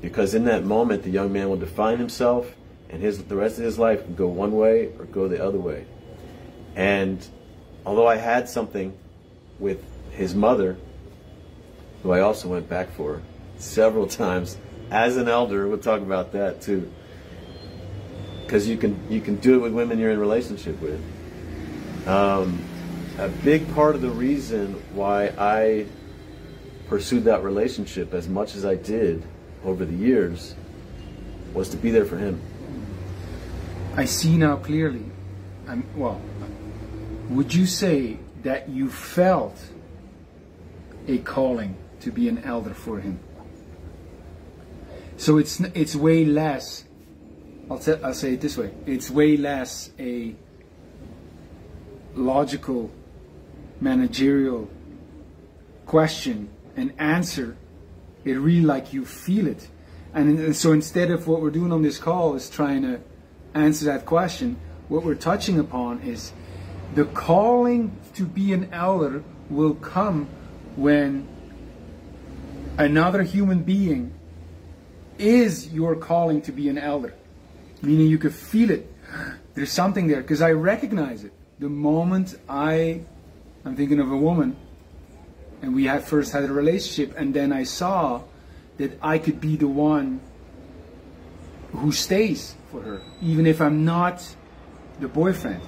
because 0.01 0.35
in 0.35 0.45
that 0.45 0.65
moment, 0.65 1.03
the 1.03 1.11
young 1.11 1.33
man 1.33 1.49
will 1.49 1.57
define 1.57 1.99
himself 1.99 2.53
and 2.91 3.01
his 3.01 3.23
the 3.25 3.37
rest 3.37 3.59
of 3.59 3.65
his 3.65 3.79
life 3.79 4.03
go 4.17 4.27
one 4.27 4.53
way 4.53 4.91
or 4.99 5.05
go 5.07 5.29
the 5.29 5.43
other 5.43 5.59
way. 5.59 5.87
And 6.75 7.25
although 7.87 8.07
I 8.07 8.17
had 8.17 8.49
something 8.49 8.97
with 9.59 9.83
his 10.11 10.35
mother, 10.35 10.77
who 12.03 12.13
I 12.13 12.21
also 12.21 12.49
went 12.49 12.69
back 12.69 12.91
for 12.93 13.23
several 13.59 14.07
times 14.07 14.57
as 14.91 15.17
an 15.17 15.29
elder, 15.29 15.69
we'll 15.69 15.79
talk 15.79 16.01
about 16.01 16.33
that 16.33 16.63
too. 16.63 16.91
Because 18.43 18.69
you 18.69 18.77
can 18.77 19.01
you 19.09 19.21
can 19.21 19.37
do 19.37 19.55
it 19.55 19.59
with 19.59 19.73
women 19.73 19.99
you're 19.99 20.11
in 20.11 20.19
relationship 20.19 20.81
with. 20.81 21.01
Um, 22.09 22.61
a 23.19 23.29
big 23.29 23.73
part 23.75 23.95
of 23.95 24.01
the 24.01 24.11
reason 24.11 24.75
why 24.95 25.27
I 25.39 25.87
pursued 26.89 27.25
that 27.25 27.45
relationship 27.45 28.15
as 28.15 28.27
much 28.29 28.57
as 28.57 28.65
I 28.65 28.75
did 28.75 29.23
over 29.65 29.85
the 29.85 29.95
years 29.95 30.57
was 31.55 31.69
to 31.69 31.77
be 31.77 31.91
there 31.91 32.05
for 32.05 32.17
him. 32.17 32.41
I 33.97 34.05
see 34.05 34.37
now 34.37 34.57
clearly. 34.57 35.05
I'm, 35.67 35.85
well, 35.97 36.21
would 37.29 37.53
you 37.53 37.67
say 37.67 38.19
that 38.43 38.69
you 38.69 38.89
felt 38.89 39.61
a 41.07 41.19
calling 41.19 41.77
to 42.01 42.11
be 42.11 42.29
an 42.29 42.39
elder 42.39 42.75
for 42.75 43.01
him? 43.01 43.19
So 45.17 45.39
it's 45.39 45.61
it's 45.61 45.95
way 45.95 46.25
less. 46.25 46.85
I'll, 47.71 47.79
t- 47.79 47.97
I'll 48.03 48.15
say 48.15 48.35
it 48.35 48.41
this 48.41 48.57
way: 48.57 48.73
it's 48.87 49.11
way 49.11 49.37
less 49.37 49.91
a 49.99 50.35
logical, 52.15 52.91
managerial 53.81 54.71
question 55.85 56.49
and 56.77 56.93
answer. 56.99 57.57
It 58.25 58.35
really 58.35 58.63
like 58.63 58.93
you 58.93 59.05
feel 59.05 59.47
it, 59.47 59.69
and, 60.15 60.39
and 60.39 60.57
so 60.57 60.73
instead 60.73 61.11
of 61.11 61.27
what 61.27 61.43
we're 61.43 61.51
doing 61.51 61.73
on 61.73 61.83
this 61.83 61.99
call 61.99 62.35
is 62.35 62.49
trying 62.49 62.83
to 62.83 63.01
answer 63.55 63.87
that 63.87 64.07
question, 64.07 64.57
what 64.89 65.05
we're 65.05 65.15
touching 65.15 65.59
upon 65.59 66.01
is 66.01 66.33
the 66.95 67.05
calling 67.05 67.97
to 68.15 68.25
be 68.25 68.53
an 68.53 68.73
elder 68.73 69.23
will 69.49 69.75
come 69.75 70.29
when 70.77 71.27
another 72.79 73.23
human 73.23 73.63
being 73.63 74.13
is 75.19 75.73
your 75.73 75.95
calling 75.95 76.43
to 76.43 76.53
be 76.53 76.69
an 76.69 76.79
elder. 76.79 77.15
Meaning 77.83 78.09
you 78.09 78.19
could 78.19 78.35
feel 78.35 78.71
it. 78.71 78.93
There's 79.55 79.73
something 79.73 80.07
there 80.07 80.23
because 80.23 80.43
I 80.43 80.53
recognize 80.53 81.25
it. 81.25 81.33
The 81.59 81.69
moment 81.69 82.37
I, 82.49 83.03
I'm 83.65 83.77
thinking 83.77 84.01
of 84.01 84.11
a 84.11 84.17
woman, 84.17 84.57
and 85.63 85.75
we 85.75 85.85
had 85.85 86.05
first 86.05 86.33
had 86.33 86.45
a 86.45 86.53
relationship, 86.53 87.15
and 87.19 87.35
then 87.35 87.53
I 87.53 87.65
saw 87.65 88.23
that 88.79 88.99
I 89.03 89.19
could 89.19 89.41
be 89.41 89.57
the 89.57 89.69
one 89.69 90.21
who 91.73 91.93
stays 91.93 92.55
for 92.71 92.81
her, 92.83 93.01
even 93.23 93.47
if 93.47 93.61
I'm 93.61 93.85
not 93.85 94.25
the 95.01 95.09
boyfriend. 95.09 95.61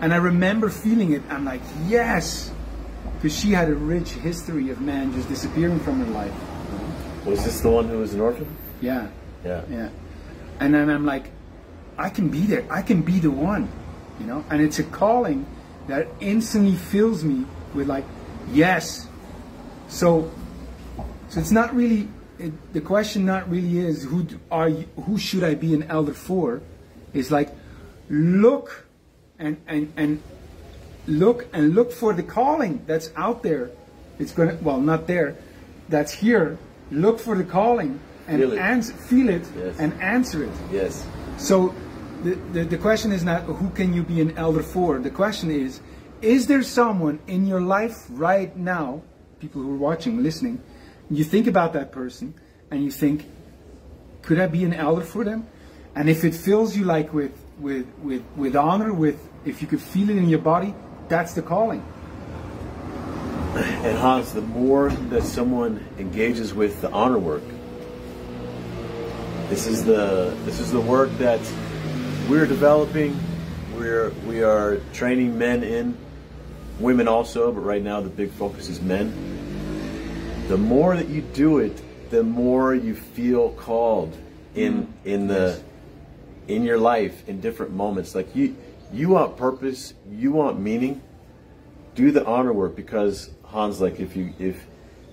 And 0.00 0.12
I 0.12 0.16
remember 0.16 0.68
feeling 0.68 1.12
it. 1.12 1.22
I'm 1.30 1.44
like, 1.44 1.60
yes, 1.86 2.50
because 3.14 3.38
she 3.38 3.52
had 3.52 3.68
a 3.68 3.74
rich 3.74 4.10
history 4.10 4.70
of 4.70 4.80
men 4.80 5.12
just 5.12 5.28
disappearing 5.28 5.78
from 5.80 6.00
her 6.04 6.12
life. 6.12 6.34
Was 7.24 7.44
this 7.44 7.60
the 7.60 7.70
one 7.70 7.88
who 7.88 7.98
was 7.98 8.14
an 8.14 8.20
orphan? 8.20 8.56
Yeah, 8.80 9.08
Yeah. 9.44 9.62
yeah. 9.70 9.90
And 10.58 10.74
then 10.74 10.90
I'm 10.90 11.06
like, 11.06 11.30
I 11.96 12.08
can 12.10 12.28
be 12.28 12.40
there. 12.46 12.64
I 12.70 12.82
can 12.82 13.02
be 13.02 13.20
the 13.20 13.30
one, 13.30 13.68
you 14.18 14.26
know. 14.26 14.44
And 14.50 14.60
it's 14.60 14.78
a 14.80 14.84
calling 14.84 15.46
that 15.86 16.08
instantly 16.20 16.74
fills 16.74 17.22
me 17.24 17.46
with 17.74 17.86
like, 17.86 18.04
yes. 18.50 19.08
So, 19.88 20.30
so 21.28 21.40
it's 21.40 21.52
not 21.52 21.74
really. 21.74 22.08
It, 22.42 22.72
the 22.72 22.80
question 22.80 23.24
not 23.24 23.48
really 23.48 23.78
is 23.78 24.04
who 24.04 24.26
are 24.50 24.68
you, 24.68 24.86
who 25.06 25.16
should 25.18 25.44
I 25.44 25.54
be 25.54 25.74
an 25.74 25.84
elder 25.84 26.14
for? 26.14 26.60
Is 27.14 27.30
like, 27.30 27.50
look, 28.10 28.86
and 29.38 29.56
and 29.66 29.92
and 29.96 30.22
look 31.06 31.46
and 31.52 31.74
look 31.74 31.92
for 31.92 32.12
the 32.12 32.22
calling 32.22 32.82
that's 32.86 33.10
out 33.16 33.42
there. 33.42 33.70
It's 34.18 34.32
gonna 34.32 34.56
well 34.62 34.80
not 34.80 35.06
there, 35.06 35.36
that's 35.88 36.12
here. 36.12 36.58
Look 36.90 37.18
for 37.20 37.36
the 37.36 37.44
calling 37.44 38.00
and 38.28 38.38
Feel 38.40 38.52
it. 38.52 38.58
answer, 38.58 38.92
feel 38.94 39.28
it 39.28 39.44
Yes. 39.56 39.76
and 39.78 39.92
answer 40.02 40.44
it. 40.44 40.50
Yes. 40.70 41.06
So 41.38 41.74
the, 42.22 42.34
the, 42.52 42.64
the 42.64 42.78
question 42.78 43.12
is 43.12 43.24
not 43.24 43.42
who 43.42 43.70
can 43.70 43.92
you 43.94 44.02
be 44.02 44.20
an 44.20 44.36
elder 44.36 44.62
for? 44.62 44.98
The 44.98 45.10
question 45.10 45.50
is, 45.50 45.80
is 46.20 46.46
there 46.46 46.62
someone 46.62 47.18
in 47.26 47.46
your 47.46 47.60
life 47.60 48.06
right 48.10 48.54
now, 48.56 49.02
people 49.40 49.62
who 49.62 49.72
are 49.74 49.76
watching, 49.90 50.22
listening, 50.22 50.60
You 51.10 51.24
think 51.24 51.46
about 51.46 51.72
that 51.74 51.92
person, 51.92 52.34
and 52.70 52.82
you 52.82 52.90
think, 52.90 53.26
could 54.22 54.40
I 54.40 54.46
be 54.46 54.64
an 54.64 54.72
elder 54.72 55.02
for 55.02 55.24
them? 55.24 55.46
And 55.94 56.08
if 56.08 56.24
it 56.24 56.34
fills 56.34 56.76
you 56.76 56.84
like 56.84 57.12
with 57.12 57.32
with 57.58 57.86
with 58.02 58.22
with 58.36 58.56
honor, 58.56 58.92
with 58.92 59.20
if 59.44 59.60
you 59.60 59.68
could 59.68 59.80
feel 59.80 60.08
it 60.10 60.16
in 60.16 60.28
your 60.28 60.38
body, 60.38 60.74
that's 61.08 61.34
the 61.34 61.42
calling. 61.42 61.84
And 63.54 63.98
Hans, 63.98 64.32
the 64.32 64.40
more 64.40 64.88
that 64.88 65.24
someone 65.24 65.84
engages 65.98 66.54
with 66.54 66.80
the 66.80 66.90
honor 66.90 67.18
work, 67.18 67.42
this 69.50 69.66
is 69.66 69.84
the 69.84 70.34
this 70.46 70.60
is 70.60 70.72
the 70.72 70.80
work 70.80 71.10
that 71.18 71.40
we're 72.30 72.46
developing. 72.46 73.18
We're 73.76 74.10
we 74.26 74.42
are 74.42 74.78
training 74.94 75.36
men 75.36 75.62
in, 75.62 75.98
women 76.80 77.08
also, 77.08 77.52
but 77.52 77.60
right 77.60 77.82
now 77.82 78.00
the 78.00 78.08
big 78.08 78.30
focus 78.30 78.70
is 78.70 78.80
men. 78.80 79.12
The 80.52 80.58
more 80.58 80.94
that 80.94 81.08
you 81.08 81.22
do 81.22 81.60
it, 81.60 81.80
the 82.10 82.22
more 82.22 82.74
you 82.74 82.94
feel 82.94 83.52
called 83.52 84.14
in 84.54 84.92
in 85.02 85.26
the 85.26 85.62
in 86.46 86.62
your 86.62 86.76
life 86.76 87.26
in 87.26 87.40
different 87.40 87.72
moments. 87.72 88.14
Like 88.14 88.36
you 88.36 88.54
you 88.92 89.08
want 89.08 89.38
purpose, 89.38 89.94
you 90.10 90.30
want 90.30 90.60
meaning. 90.60 91.00
Do 91.94 92.10
the 92.10 92.22
honor 92.26 92.52
work 92.52 92.76
because 92.76 93.30
Hans, 93.44 93.80
like 93.80 93.98
if 93.98 94.14
you 94.14 94.34
if 94.38 94.66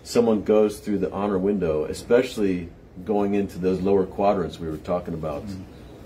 someone 0.03 0.43
goes 0.43 0.79
through 0.79 0.97
the 0.97 1.11
honor 1.13 1.37
window, 1.37 1.85
especially 1.85 2.67
going 3.05 3.33
into 3.33 3.59
those 3.59 3.79
lower 3.79 4.05
quadrants 4.05 4.59
we 4.59 4.67
were 4.67 4.75
talking 4.75 5.13
about 5.13 5.45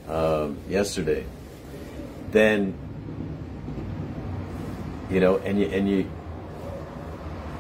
um, 0.08 0.60
yesterday, 0.70 1.26
then 2.30 2.78
you 5.10 5.20
know, 5.20 5.38
and 5.38 5.60
you 5.60 5.66
and 5.70 5.90
you 5.90 6.08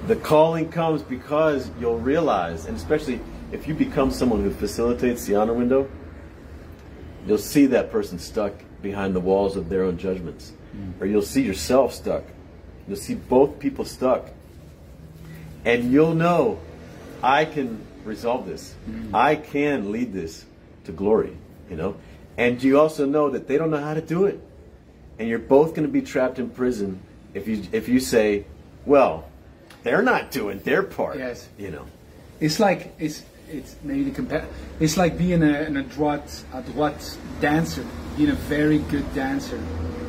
the 0.07 0.15
calling 0.15 0.69
comes 0.69 1.01
because 1.01 1.69
you'll 1.79 1.99
realize, 1.99 2.65
and 2.65 2.75
especially 2.75 3.19
if 3.51 3.67
you 3.67 3.73
become 3.73 4.11
someone 4.11 4.43
who 4.43 4.51
facilitates 4.51 5.25
the 5.25 5.35
honor 5.35 5.53
window, 5.53 5.89
you'll 7.25 7.37
see 7.37 7.67
that 7.67 7.91
person 7.91 8.19
stuck 8.19 8.53
behind 8.81 9.15
the 9.15 9.19
walls 9.19 9.55
of 9.55 9.69
their 9.69 9.83
own 9.83 9.97
judgments. 9.97 10.51
Mm. 10.75 11.01
Or 11.01 11.05
you'll 11.05 11.21
see 11.21 11.41
yourself 11.41 11.93
stuck. 11.93 12.23
You'll 12.87 12.97
see 12.97 13.15
both 13.15 13.59
people 13.59 13.85
stuck. 13.85 14.29
And 15.63 15.91
you'll 15.91 16.15
know, 16.15 16.59
I 17.21 17.45
can 17.45 17.85
resolve 18.03 18.45
this. 18.45 18.75
Mm. 18.89 19.13
I 19.13 19.35
can 19.35 19.91
lead 19.91 20.11
this 20.11 20.45
to 20.85 20.91
glory, 20.91 21.37
you 21.69 21.77
know? 21.77 21.95
And 22.37 22.61
you 22.61 22.79
also 22.79 23.05
know 23.05 23.29
that 23.29 23.47
they 23.47 23.57
don't 23.57 23.71
know 23.71 23.77
how 23.81 23.93
to 23.93 24.01
do 24.01 24.25
it. 24.25 24.41
And 25.19 25.29
you're 25.29 25.39
both 25.39 25.69
going 25.69 25.87
to 25.87 25.91
be 25.91 26.01
trapped 26.01 26.39
in 26.39 26.49
prison 26.49 26.99
if 27.33 27.47
you 27.47 27.63
if 27.71 27.87
you 27.87 27.99
say, 27.99 28.45
well, 28.85 29.25
they're 29.83 30.01
not 30.01 30.31
doing 30.31 30.59
their 30.59 30.83
part. 30.83 31.17
Yes. 31.17 31.47
You 31.57 31.71
know. 31.71 31.85
It's 32.39 32.59
like 32.59 32.93
it's 32.99 33.23
it's 33.49 33.75
maybe 33.83 34.05
the 34.05 34.11
compare. 34.11 34.47
It's 34.79 34.97
like 34.97 35.17
being 35.17 35.43
a, 35.43 35.61
an 35.61 35.77
adroit 35.77 36.43
adroit 36.53 37.17
dancer, 37.39 37.85
being 38.17 38.29
a 38.29 38.35
very 38.35 38.79
good 38.79 39.13
dancer. 39.13 39.61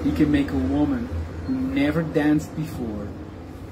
He 0.02 0.12
can 0.12 0.30
make 0.30 0.50
a 0.50 0.56
woman 0.56 1.08
who 1.46 1.54
never 1.54 2.02
danced 2.02 2.54
before 2.56 3.08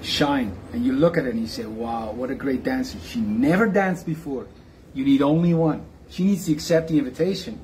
shine, 0.02 0.56
and 0.72 0.84
you 0.84 0.92
look 0.92 1.16
at 1.16 1.24
her 1.24 1.30
and 1.30 1.40
you 1.40 1.46
say, 1.46 1.64
"Wow, 1.64 2.12
what 2.12 2.30
a 2.30 2.34
great 2.34 2.62
dancer!" 2.62 2.98
She 3.04 3.20
never 3.20 3.66
danced 3.66 4.04
before. 4.06 4.46
You 4.94 5.04
need 5.04 5.22
only 5.22 5.54
one. 5.54 5.84
She 6.10 6.24
needs 6.24 6.46
to 6.46 6.52
accept 6.52 6.88
the 6.88 6.98
invitation, 6.98 7.60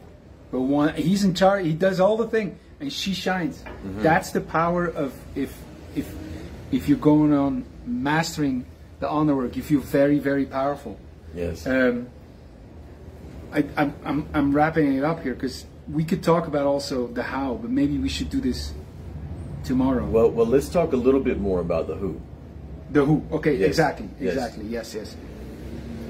but 0.50 0.60
one 0.60 0.94
he's 0.94 1.24
in 1.24 1.34
charge. 1.34 1.66
He 1.66 1.74
does 1.74 2.00
all 2.00 2.16
the 2.16 2.28
thing, 2.28 2.58
and 2.80 2.92
she 2.92 3.12
shines. 3.12 3.58
Mm-hmm. 3.58 4.02
That's 4.02 4.30
the 4.30 4.40
power 4.40 4.86
of 4.86 5.14
if 5.34 5.56
if 5.94 6.14
if 6.70 6.88
you're 6.88 6.98
going 6.98 7.34
on 7.34 7.64
mastering 7.88 8.64
the 9.00 9.08
honor 9.08 9.34
work. 9.36 9.56
You 9.56 9.62
feel 9.62 9.80
very 9.80 10.18
very 10.18 10.44
powerful. 10.46 10.98
Yes. 11.34 11.66
Um, 11.66 12.08
I, 13.52 13.64
I'm, 13.76 13.94
I'm, 14.04 14.28
I'm 14.34 14.52
wrapping 14.54 14.92
it 14.94 15.04
up 15.04 15.22
here 15.22 15.32
because 15.34 15.64
we 15.90 16.04
could 16.04 16.22
talk 16.22 16.46
about 16.46 16.66
also 16.66 17.06
the 17.06 17.22
how, 17.22 17.54
but 17.54 17.70
maybe 17.70 17.96
we 17.98 18.08
should 18.08 18.28
do 18.28 18.40
this 18.40 18.72
tomorrow. 19.64 20.04
well, 20.06 20.30
well, 20.30 20.46
let's 20.46 20.68
talk 20.68 20.92
a 20.92 20.96
little 20.96 21.20
bit 21.20 21.40
more 21.40 21.60
about 21.60 21.86
the 21.86 21.94
who. 21.94 22.20
the 22.90 23.04
who. 23.04 23.22
Okay, 23.32 23.56
Yes. 23.56 23.68
exactly, 23.68 24.08
Yes. 24.20 24.34
exactly. 24.34 24.64
Yes, 24.66 24.94
yes. 24.94 25.16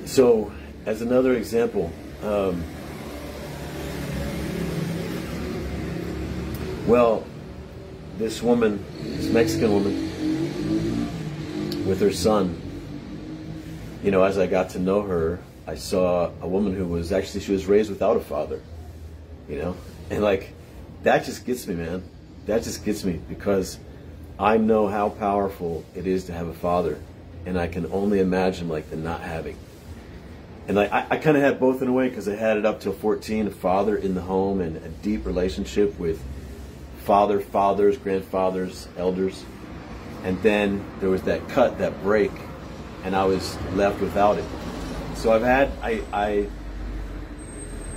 So, 0.05 0.51
as 0.87 1.01
another 1.03 1.35
example, 1.35 1.93
um, 2.25 2.63
well, 6.87 7.25
this 8.19 8.43
woman, 8.43 8.85
this 9.03 9.29
Mexican 9.31 9.73
woman, 9.73 10.11
with 11.89 12.01
her 12.03 12.13
son, 12.13 12.61
you 14.05 14.11
know, 14.11 14.23
as 14.23 14.37
I 14.37 14.47
got 14.47 14.71
to 14.71 14.79
know 14.79 15.01
her, 15.03 15.41
I 15.67 15.77
saw 15.77 16.31
a 16.43 16.47
woman 16.47 16.75
who 16.75 16.87
was 16.87 17.13
actually 17.13 17.41
she 17.41 17.53
was 17.53 17.65
raised 17.67 17.89
without 17.89 18.17
a 18.17 18.21
father, 18.21 18.61
you 19.49 19.57
know, 19.57 19.75
and 20.11 20.23
like 20.23 20.53
that 21.03 21.25
just 21.25 21.47
gets 21.47 21.67
me, 21.67 21.75
man. 21.75 22.03
That 22.45 22.63
just 22.63 22.85
gets 22.85 23.05
me 23.05 23.19
because 23.29 23.79
I 24.39 24.59
know 24.59 24.87
how 24.87 25.09
powerful 25.09 25.85
it 25.95 26.07
is 26.07 26.25
to 26.27 26.33
have 26.33 26.49
a 26.49 26.55
father, 26.55 27.01
and 27.47 27.59
I 27.59 27.69
can 27.69 27.91
only 27.91 28.21
imagine 28.21 28.69
like 28.69 28.91
the 28.91 28.97
not 28.97 29.23
having. 29.23 29.57
And 30.67 30.77
like 30.77 30.93
I, 30.93 31.07
I 31.11 31.17
kind 31.17 31.39
of 31.39 31.43
had 31.43 31.59
both 31.59 31.81
in 31.81 31.89
a 31.89 31.93
way 31.93 32.11
because 32.11 32.29
I 32.29 32.37
had 32.37 32.59
it 32.59 32.67
up 32.67 32.81
till 32.81 32.93
14, 32.93 33.47
a 33.47 33.51
father 33.51 33.97
in 33.97 34.15
the 34.15 34.21
home 34.21 34.61
and 34.61 34.77
a 34.77 34.89
deep 34.89 35.25
relationship 35.25 35.99
with 35.99 36.23
father, 37.05 37.41
fathers, 37.41 37.97
grandfathers, 37.97 38.89
elders. 38.99 39.43
And 40.25 40.41
then 40.43 40.85
there 41.01 41.11
was 41.11 41.23
that 41.23 41.49
cut, 41.49 41.79
that 41.79 42.03
break, 42.03 42.33
and 43.05 43.15
I 43.15 43.25
was 43.25 43.57
left 43.75 44.01
without 44.01 44.39
it. 44.39 44.45
So 45.15 45.33
I've 45.33 45.43
had 45.43 45.71
I 45.83 46.03
I 46.13 46.49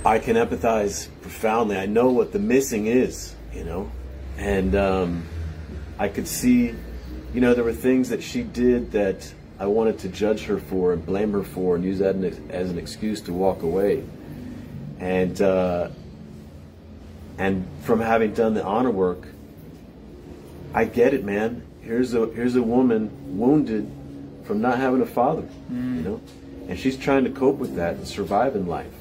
I 0.04 0.18
can 0.18 0.36
empathize 0.36 1.08
profoundly. 1.20 1.76
I 1.76 1.86
know 1.86 2.10
what 2.10 2.32
the 2.32 2.38
missing 2.38 2.86
is, 2.86 3.34
you 3.52 3.64
know, 3.64 3.90
and 4.36 4.74
um, 4.74 5.24
I 5.98 6.08
could 6.08 6.26
see, 6.26 6.74
you 7.32 7.40
know, 7.40 7.54
there 7.54 7.64
were 7.64 7.72
things 7.72 8.08
that 8.08 8.22
she 8.22 8.42
did 8.42 8.92
that 8.92 9.32
I 9.60 9.66
wanted 9.66 10.00
to 10.00 10.08
judge 10.08 10.44
her 10.46 10.58
for 10.58 10.92
and 10.92 11.06
blame 11.06 11.32
her 11.32 11.44
for 11.44 11.76
and 11.76 11.84
use 11.84 12.00
that 12.00 12.16
as 12.50 12.70
an 12.70 12.78
excuse 12.78 13.20
to 13.22 13.32
walk 13.32 13.62
away. 13.62 14.02
And 14.98 15.40
uh, 15.40 15.90
and 17.38 17.66
from 17.82 18.00
having 18.00 18.34
done 18.34 18.54
the 18.54 18.64
honor 18.64 18.90
work, 18.90 19.28
I 20.74 20.84
get 20.84 21.14
it, 21.14 21.24
man. 21.24 21.62
Here's 21.82 22.14
a 22.14 22.26
here's 22.26 22.56
a 22.56 22.62
woman 22.62 23.10
wounded 23.38 23.90
from 24.44 24.60
not 24.60 24.78
having 24.78 25.00
a 25.00 25.06
father, 25.06 25.46
you 25.70 26.02
know, 26.02 26.20
and 26.68 26.78
she's 26.78 26.96
trying 26.96 27.24
to 27.24 27.30
cope 27.30 27.56
with 27.56 27.76
that 27.76 27.94
and 27.94 28.06
survive 28.06 28.56
in 28.56 28.66
life. 28.66 28.92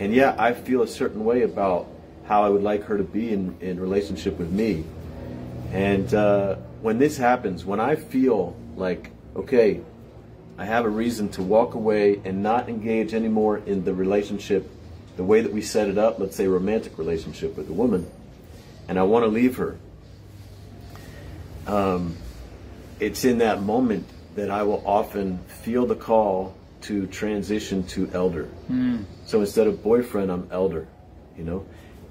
And 0.00 0.12
yeah, 0.12 0.34
I 0.38 0.52
feel 0.52 0.82
a 0.82 0.88
certain 0.88 1.24
way 1.24 1.42
about 1.42 1.88
how 2.26 2.42
I 2.42 2.48
would 2.48 2.62
like 2.62 2.84
her 2.84 2.96
to 2.96 3.04
be 3.04 3.32
in, 3.32 3.56
in 3.60 3.78
relationship 3.78 4.38
with 4.38 4.50
me. 4.50 4.84
And 5.72 6.12
uh, 6.12 6.56
when 6.82 6.98
this 6.98 7.16
happens, 7.16 7.64
when 7.64 7.80
I 7.80 7.96
feel 7.96 8.56
like, 8.76 9.10
okay, 9.36 9.80
I 10.58 10.64
have 10.64 10.84
a 10.84 10.88
reason 10.88 11.28
to 11.30 11.42
walk 11.42 11.74
away 11.74 12.20
and 12.24 12.42
not 12.42 12.68
engage 12.68 13.14
anymore 13.14 13.58
in 13.58 13.84
the 13.84 13.94
relationship 13.94 14.70
the 15.16 15.24
way 15.24 15.40
that 15.40 15.52
we 15.52 15.62
set 15.62 15.88
it 15.88 15.98
up, 15.98 16.18
let's 16.18 16.34
say 16.34 16.48
romantic 16.48 16.98
relationship 16.98 17.56
with 17.56 17.68
a 17.68 17.72
woman, 17.72 18.10
and 18.88 18.98
I 18.98 19.04
want 19.04 19.24
to 19.24 19.28
leave 19.28 19.56
her. 19.56 19.78
Um, 21.66 22.16
it's 23.00 23.24
in 23.24 23.38
that 23.38 23.62
moment 23.62 24.06
that 24.36 24.50
I 24.50 24.62
will 24.62 24.82
often 24.86 25.38
feel 25.62 25.86
the 25.86 25.94
call 25.96 26.54
to 26.82 27.06
transition 27.06 27.82
to 27.84 28.10
elder. 28.12 28.48
So 29.26 29.40
instead 29.40 29.66
of 29.66 29.82
boyfriend, 29.82 30.30
I'm 30.30 30.48
elder, 30.50 30.86
you 31.36 31.44
know, 31.44 31.66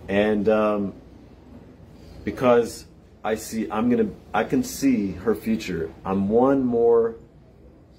and 0.07 0.49
um, 0.49 0.93
because 2.23 2.85
I 3.23 3.35
see, 3.35 3.69
I'm 3.69 3.89
gonna, 3.89 4.09
I 4.33 4.43
can 4.43 4.63
see 4.63 5.11
her 5.11 5.35
future. 5.35 5.91
I'm 6.03 6.27
one 6.29 6.63
more 6.63 7.15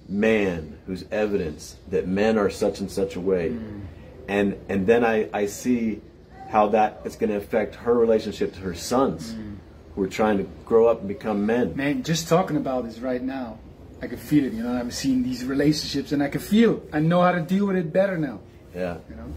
man 0.08 0.78
who's 0.86 1.04
evidence 1.10 1.76
that 1.88 2.06
men 2.06 2.36
are 2.36 2.50
such 2.50 2.80
and 2.80 2.90
such 2.90 3.16
a 3.16 3.20
way, 3.20 3.56
and 4.28 4.56
and 4.68 4.86
then 4.86 5.04
I 5.04 5.28
I 5.32 5.46
see 5.46 6.02
how 6.48 6.68
that 6.68 7.00
is 7.04 7.16
going 7.16 7.30
to 7.30 7.36
affect 7.36 7.74
her 7.76 7.94
relationship 7.94 8.52
to 8.54 8.60
her 8.60 8.74
sons, 8.74 9.34
who 9.94 10.02
are 10.02 10.08
trying 10.08 10.38
to 10.38 10.44
grow 10.64 10.86
up 10.86 11.00
and 11.00 11.08
become 11.08 11.46
men. 11.46 11.76
Man, 11.76 12.02
just 12.02 12.28
talking 12.28 12.56
about 12.56 12.84
this 12.84 12.98
right 12.98 13.22
now, 13.22 13.58
I 14.02 14.06
can 14.06 14.18
feel 14.18 14.44
it. 14.44 14.52
You 14.52 14.62
know, 14.62 14.72
I'm 14.72 14.90
seeing 14.90 15.22
these 15.22 15.44
relationships, 15.44 16.12
and 16.12 16.22
I 16.22 16.28
can 16.28 16.40
feel. 16.40 16.82
I 16.92 16.98
know 17.00 17.20
how 17.22 17.32
to 17.32 17.40
deal 17.40 17.66
with 17.66 17.76
it 17.76 17.92
better 17.92 18.18
now. 18.18 18.40
Yeah. 18.74 18.96
You 19.08 19.16
know. 19.16 19.32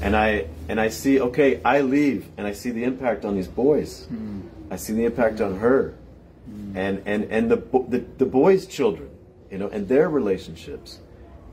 and 0.00 0.16
I 0.16 0.46
and 0.68 0.80
I 0.80 0.88
see 0.88 1.20
okay 1.20 1.60
I 1.64 1.80
leave 1.80 2.26
and 2.36 2.46
I 2.46 2.52
see 2.52 2.70
the 2.70 2.84
impact 2.84 3.24
on 3.24 3.34
these 3.36 3.48
boys 3.48 4.06
mm. 4.12 4.42
I 4.70 4.76
see 4.76 4.92
the 4.94 5.04
impact 5.04 5.40
on 5.40 5.58
her 5.58 5.94
mm. 6.50 6.76
and 6.76 7.02
and 7.06 7.24
and 7.30 7.50
the, 7.50 7.56
the 7.88 8.04
the 8.18 8.26
boys 8.26 8.66
children 8.66 9.10
you 9.50 9.58
know 9.58 9.68
and 9.68 9.86
their 9.88 10.08
relationships 10.08 10.98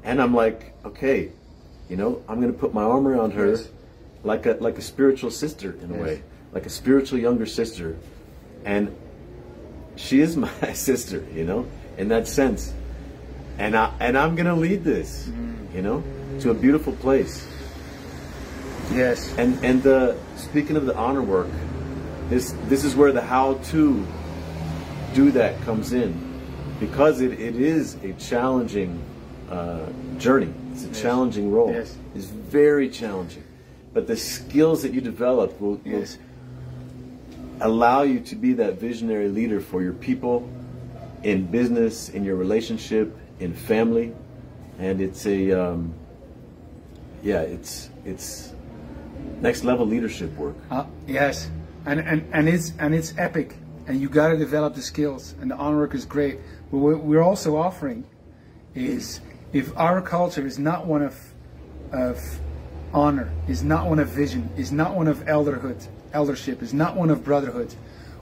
and 0.04 0.20
I'm 0.22 0.34
like 0.34 0.74
okay 0.86 1.32
you 1.90 1.98
know 1.98 2.24
I'm 2.28 2.42
gonna 2.42 2.54
put 2.54 2.74
my 2.74 2.84
arm 2.84 3.08
around 3.08 3.32
her 3.34 3.50
Yes. 3.52 3.70
like 4.24 4.46
a 4.46 4.58
like 4.60 4.78
a 4.78 4.82
spiritual 4.84 5.32
sister 5.32 5.78
in 5.84 5.92
a 5.94 5.98
way 6.02 6.24
like 6.52 6.66
a 6.66 6.70
spiritual 6.72 7.20
younger 7.20 7.46
sister 7.46 7.98
and 8.66 8.96
she 9.96 10.20
is 10.22 10.36
my 10.46 10.74
sister 10.74 11.26
you 11.34 11.44
know 11.44 11.66
in 11.98 12.08
that 12.10 12.28
sense 12.28 12.74
and 13.58 13.76
I 13.76 13.92
and 14.00 14.18
I'm 14.18 14.36
gonna 14.36 14.56
lead 14.56 14.84
this, 14.86 15.28
Mm. 15.28 15.76
you 15.76 15.82
know, 15.82 16.02
to 16.40 16.52
a 16.52 16.54
beautiful 16.54 16.94
place. 16.94 17.46
Yes. 18.94 19.34
And 19.38 19.64
and 19.66 19.84
the 19.84 20.16
speaking 20.38 20.78
of 20.78 20.86
the 20.86 20.96
honor 20.96 21.22
work, 21.22 21.48
this 22.30 22.54
this 22.68 22.84
is 22.86 22.96
where 22.96 23.12
the 23.12 23.22
how 23.22 23.56
to 23.72 24.06
do 25.14 25.32
that 25.32 25.62
comes 25.64 25.92
in, 25.92 26.14
because 26.80 27.20
it, 27.22 27.34
it 27.34 27.56
is 27.56 27.96
a 28.04 28.14
challenging 28.14 29.02
uh, 29.52 29.80
journey. 30.18 30.54
It's 30.72 30.86
a 30.86 30.88
Yes. 30.88 31.02
challenging 31.02 31.52
role. 31.52 31.72
Yes. 31.72 31.96
It's 32.16 32.26
very 32.28 32.88
challenging, 32.90 33.44
but 33.94 34.08
the 34.08 34.16
skills 34.16 34.84
that 34.84 34.94
you 34.94 35.02
develop 35.02 35.60
will, 35.60 35.72
will 35.84 36.00
Yes. 36.00 36.18
Allow 37.62 38.04
you 38.04 38.20
to 38.22 38.36
be 38.36 38.54
that 38.54 38.80
visionary 38.80 39.28
leader 39.28 39.60
for 39.60 39.82
your 39.82 39.94
people 39.94 40.50
in 41.24 41.46
business, 41.46 42.10
in 42.10 42.24
your 42.24 42.36
relationship, 42.36 43.16
in 43.40 43.54
family, 43.54 44.14
and 44.78 45.02
it's 45.02 45.26
a 45.26 45.52
um, 45.52 45.94
yeah, 47.22 47.42
it's 47.42 47.90
it's 48.06 48.54
next 49.42 49.64
level 49.64 49.86
leadership 49.86 50.36
work. 50.38 50.56
Uh, 50.72 50.86
yes, 51.08 51.50
and, 51.86 52.00
and 52.00 52.28
and 52.32 52.48
it's 52.48 52.74
and 52.80 52.96
it's 52.96 53.14
epic, 53.18 53.56
and 53.88 54.00
you 54.00 54.10
got 54.10 54.30
to 54.30 54.38
develop 54.38 54.76
the 54.76 54.82
skills, 54.82 55.36
and 55.42 55.52
the 55.52 55.56
honor 55.56 55.78
work 55.78 55.94
is 55.94 56.06
great. 56.06 56.40
But 56.72 56.78
what 56.78 57.04
we're 57.04 57.24
also 57.24 57.58
offering 57.58 58.06
is 58.76 59.20
if 59.52 59.76
our 59.78 60.02
culture 60.02 60.46
is 60.46 60.60
not 60.60 60.86
one 60.86 61.02
of 61.02 61.20
of 61.92 62.40
honor, 62.94 63.32
is 63.48 63.64
not 63.64 63.88
one 63.88 64.00
of 64.00 64.08
vision, 64.10 64.50
is 64.58 64.72
not 64.72 64.96
one 64.96 65.08
of 65.08 65.18
elderhood, 65.26 65.88
eldership, 66.14 66.62
is 66.62 66.74
not 66.74 66.96
one 66.96 67.10
of 67.10 67.24
brotherhood, 67.24 67.74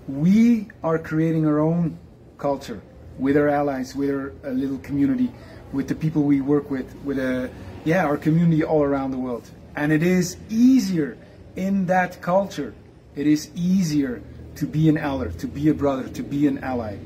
we 0.07 0.69
are 0.83 0.97
creating 0.97 1.45
our 1.45 1.59
own 1.59 1.97
culture 2.37 2.81
with 3.17 3.35
our 3.35 3.49
allies, 3.49 3.95
with 3.95 4.09
our 4.09 4.33
uh, 4.45 4.49
little 4.49 4.77
community, 4.79 5.31
with 5.73 5.87
the 5.87 5.95
people 5.95 6.23
we 6.23 6.39
work 6.39 6.69
with, 6.69 6.95
with 7.03 7.19
a 7.19 7.49
yeah 7.83 8.05
our 8.05 8.17
community 8.17 8.63
all 8.63 8.83
around 8.83 9.11
the 9.11 9.17
world. 9.17 9.49
And 9.75 9.91
it 9.91 10.03
is 10.03 10.37
easier 10.49 11.17
in 11.55 11.87
that 11.87 12.21
culture. 12.21 12.73
It 13.15 13.27
is 13.27 13.49
easier 13.55 14.21
to 14.55 14.65
be 14.65 14.89
an 14.89 14.97
elder, 14.97 15.29
to 15.31 15.47
be 15.47 15.69
a 15.69 15.73
brother, 15.73 16.07
to 16.09 16.23
be 16.23 16.47
an 16.47 16.59
ally. 16.63 16.97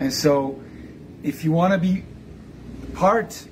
And 0.00 0.12
so, 0.12 0.60
if 1.22 1.44
you 1.44 1.52
want 1.52 1.72
to 1.74 1.78
be 1.78 2.04
part 2.94 3.46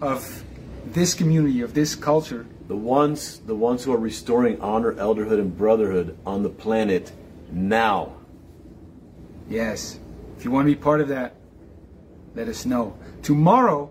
of 0.00 0.44
this 0.86 1.14
community, 1.14 1.60
of 1.60 1.74
this 1.74 1.94
culture, 1.94 2.46
The 2.68 2.76
ones 2.76 3.40
the 3.40 3.54
ones 3.54 3.82
who 3.84 3.92
are 3.92 3.98
restoring 3.98 4.60
honor, 4.60 4.92
elderhood, 4.94 5.40
and 5.40 5.56
brotherhood 5.56 6.16
on 6.24 6.42
the 6.42 6.50
planet 6.50 7.12
now. 7.50 8.14
Yes. 9.48 9.98
If 10.36 10.44
you 10.44 10.50
want 10.50 10.68
to 10.68 10.74
be 10.74 10.80
part 10.80 11.00
of 11.00 11.08
that, 11.08 11.34
let 12.34 12.46
us 12.46 12.64
know. 12.64 12.96
Tomorrow, 13.22 13.90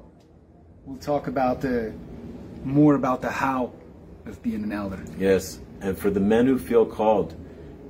we'll 0.85 0.99
talk 0.99 1.27
about 1.27 1.59
the 1.59 1.93
more 2.63 2.95
about 2.95 3.21
the 3.21 3.29
how 3.29 3.73
of 4.25 4.41
being 4.41 4.63
an 4.63 4.71
elder. 4.71 5.03
Yes, 5.17 5.59
and 5.81 5.97
for 5.97 6.09
the 6.09 6.19
men 6.19 6.45
who 6.45 6.57
feel 6.57 6.85
called 6.85 7.35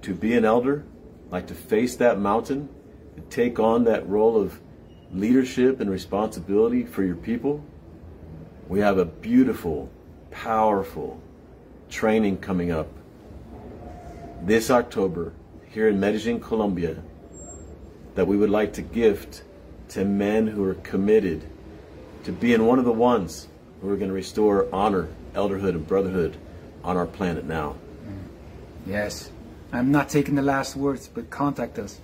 to 0.04 0.14
be 0.14 0.34
an 0.34 0.46
elder, 0.46 0.86
like 1.30 1.48
to 1.48 1.54
face 1.54 1.96
that 1.98 2.20
mountain, 2.20 2.70
to 3.16 3.22
take 3.24 3.60
on 3.60 3.84
that 3.86 4.08
role 4.08 4.40
of 4.40 4.60
leadership 5.12 5.80
and 5.80 5.90
responsibility 5.90 6.86
for 6.86 7.04
your 7.04 7.16
people, 7.16 7.64
we 8.68 8.80
have 8.80 8.98
a 8.98 9.06
beautiful, 9.06 9.90
powerful 10.44 11.20
training 11.90 12.38
coming 12.38 12.72
up 12.72 12.88
this 14.44 14.70
October 14.70 15.34
here 15.72 15.88
in 15.88 16.00
Medellin, 16.00 16.40
Colombia, 16.40 16.96
that 18.14 18.28
we 18.28 18.38
would 18.38 18.50
like 18.50 18.72
to 18.74 18.82
gift 18.82 19.42
to 19.90 20.06
men 20.06 20.46
who 20.46 20.64
are 20.64 20.76
committed 20.76 21.44
to 22.24 22.32
being 22.32 22.66
one 22.66 22.78
of 22.78 22.86
the 22.86 22.92
ones 22.92 23.48
who 23.82 23.90
are 23.90 23.96
going 23.96 24.10
to 24.10 24.14
restore 24.14 24.68
honor, 24.74 25.08
elderhood, 25.34 25.70
and 25.70 25.88
brotherhood 25.88 26.38
on 26.84 26.98
our 26.98 27.08
planet 27.08 27.46
now. 27.46 27.76
Yes. 28.86 29.32
I'm 29.72 29.92
not 29.92 30.08
taking 30.08 30.36
the 30.36 30.42
last 30.42 30.76
words, 30.76 31.10
but 31.14 31.30
contact 31.30 31.80
us. 31.80 32.00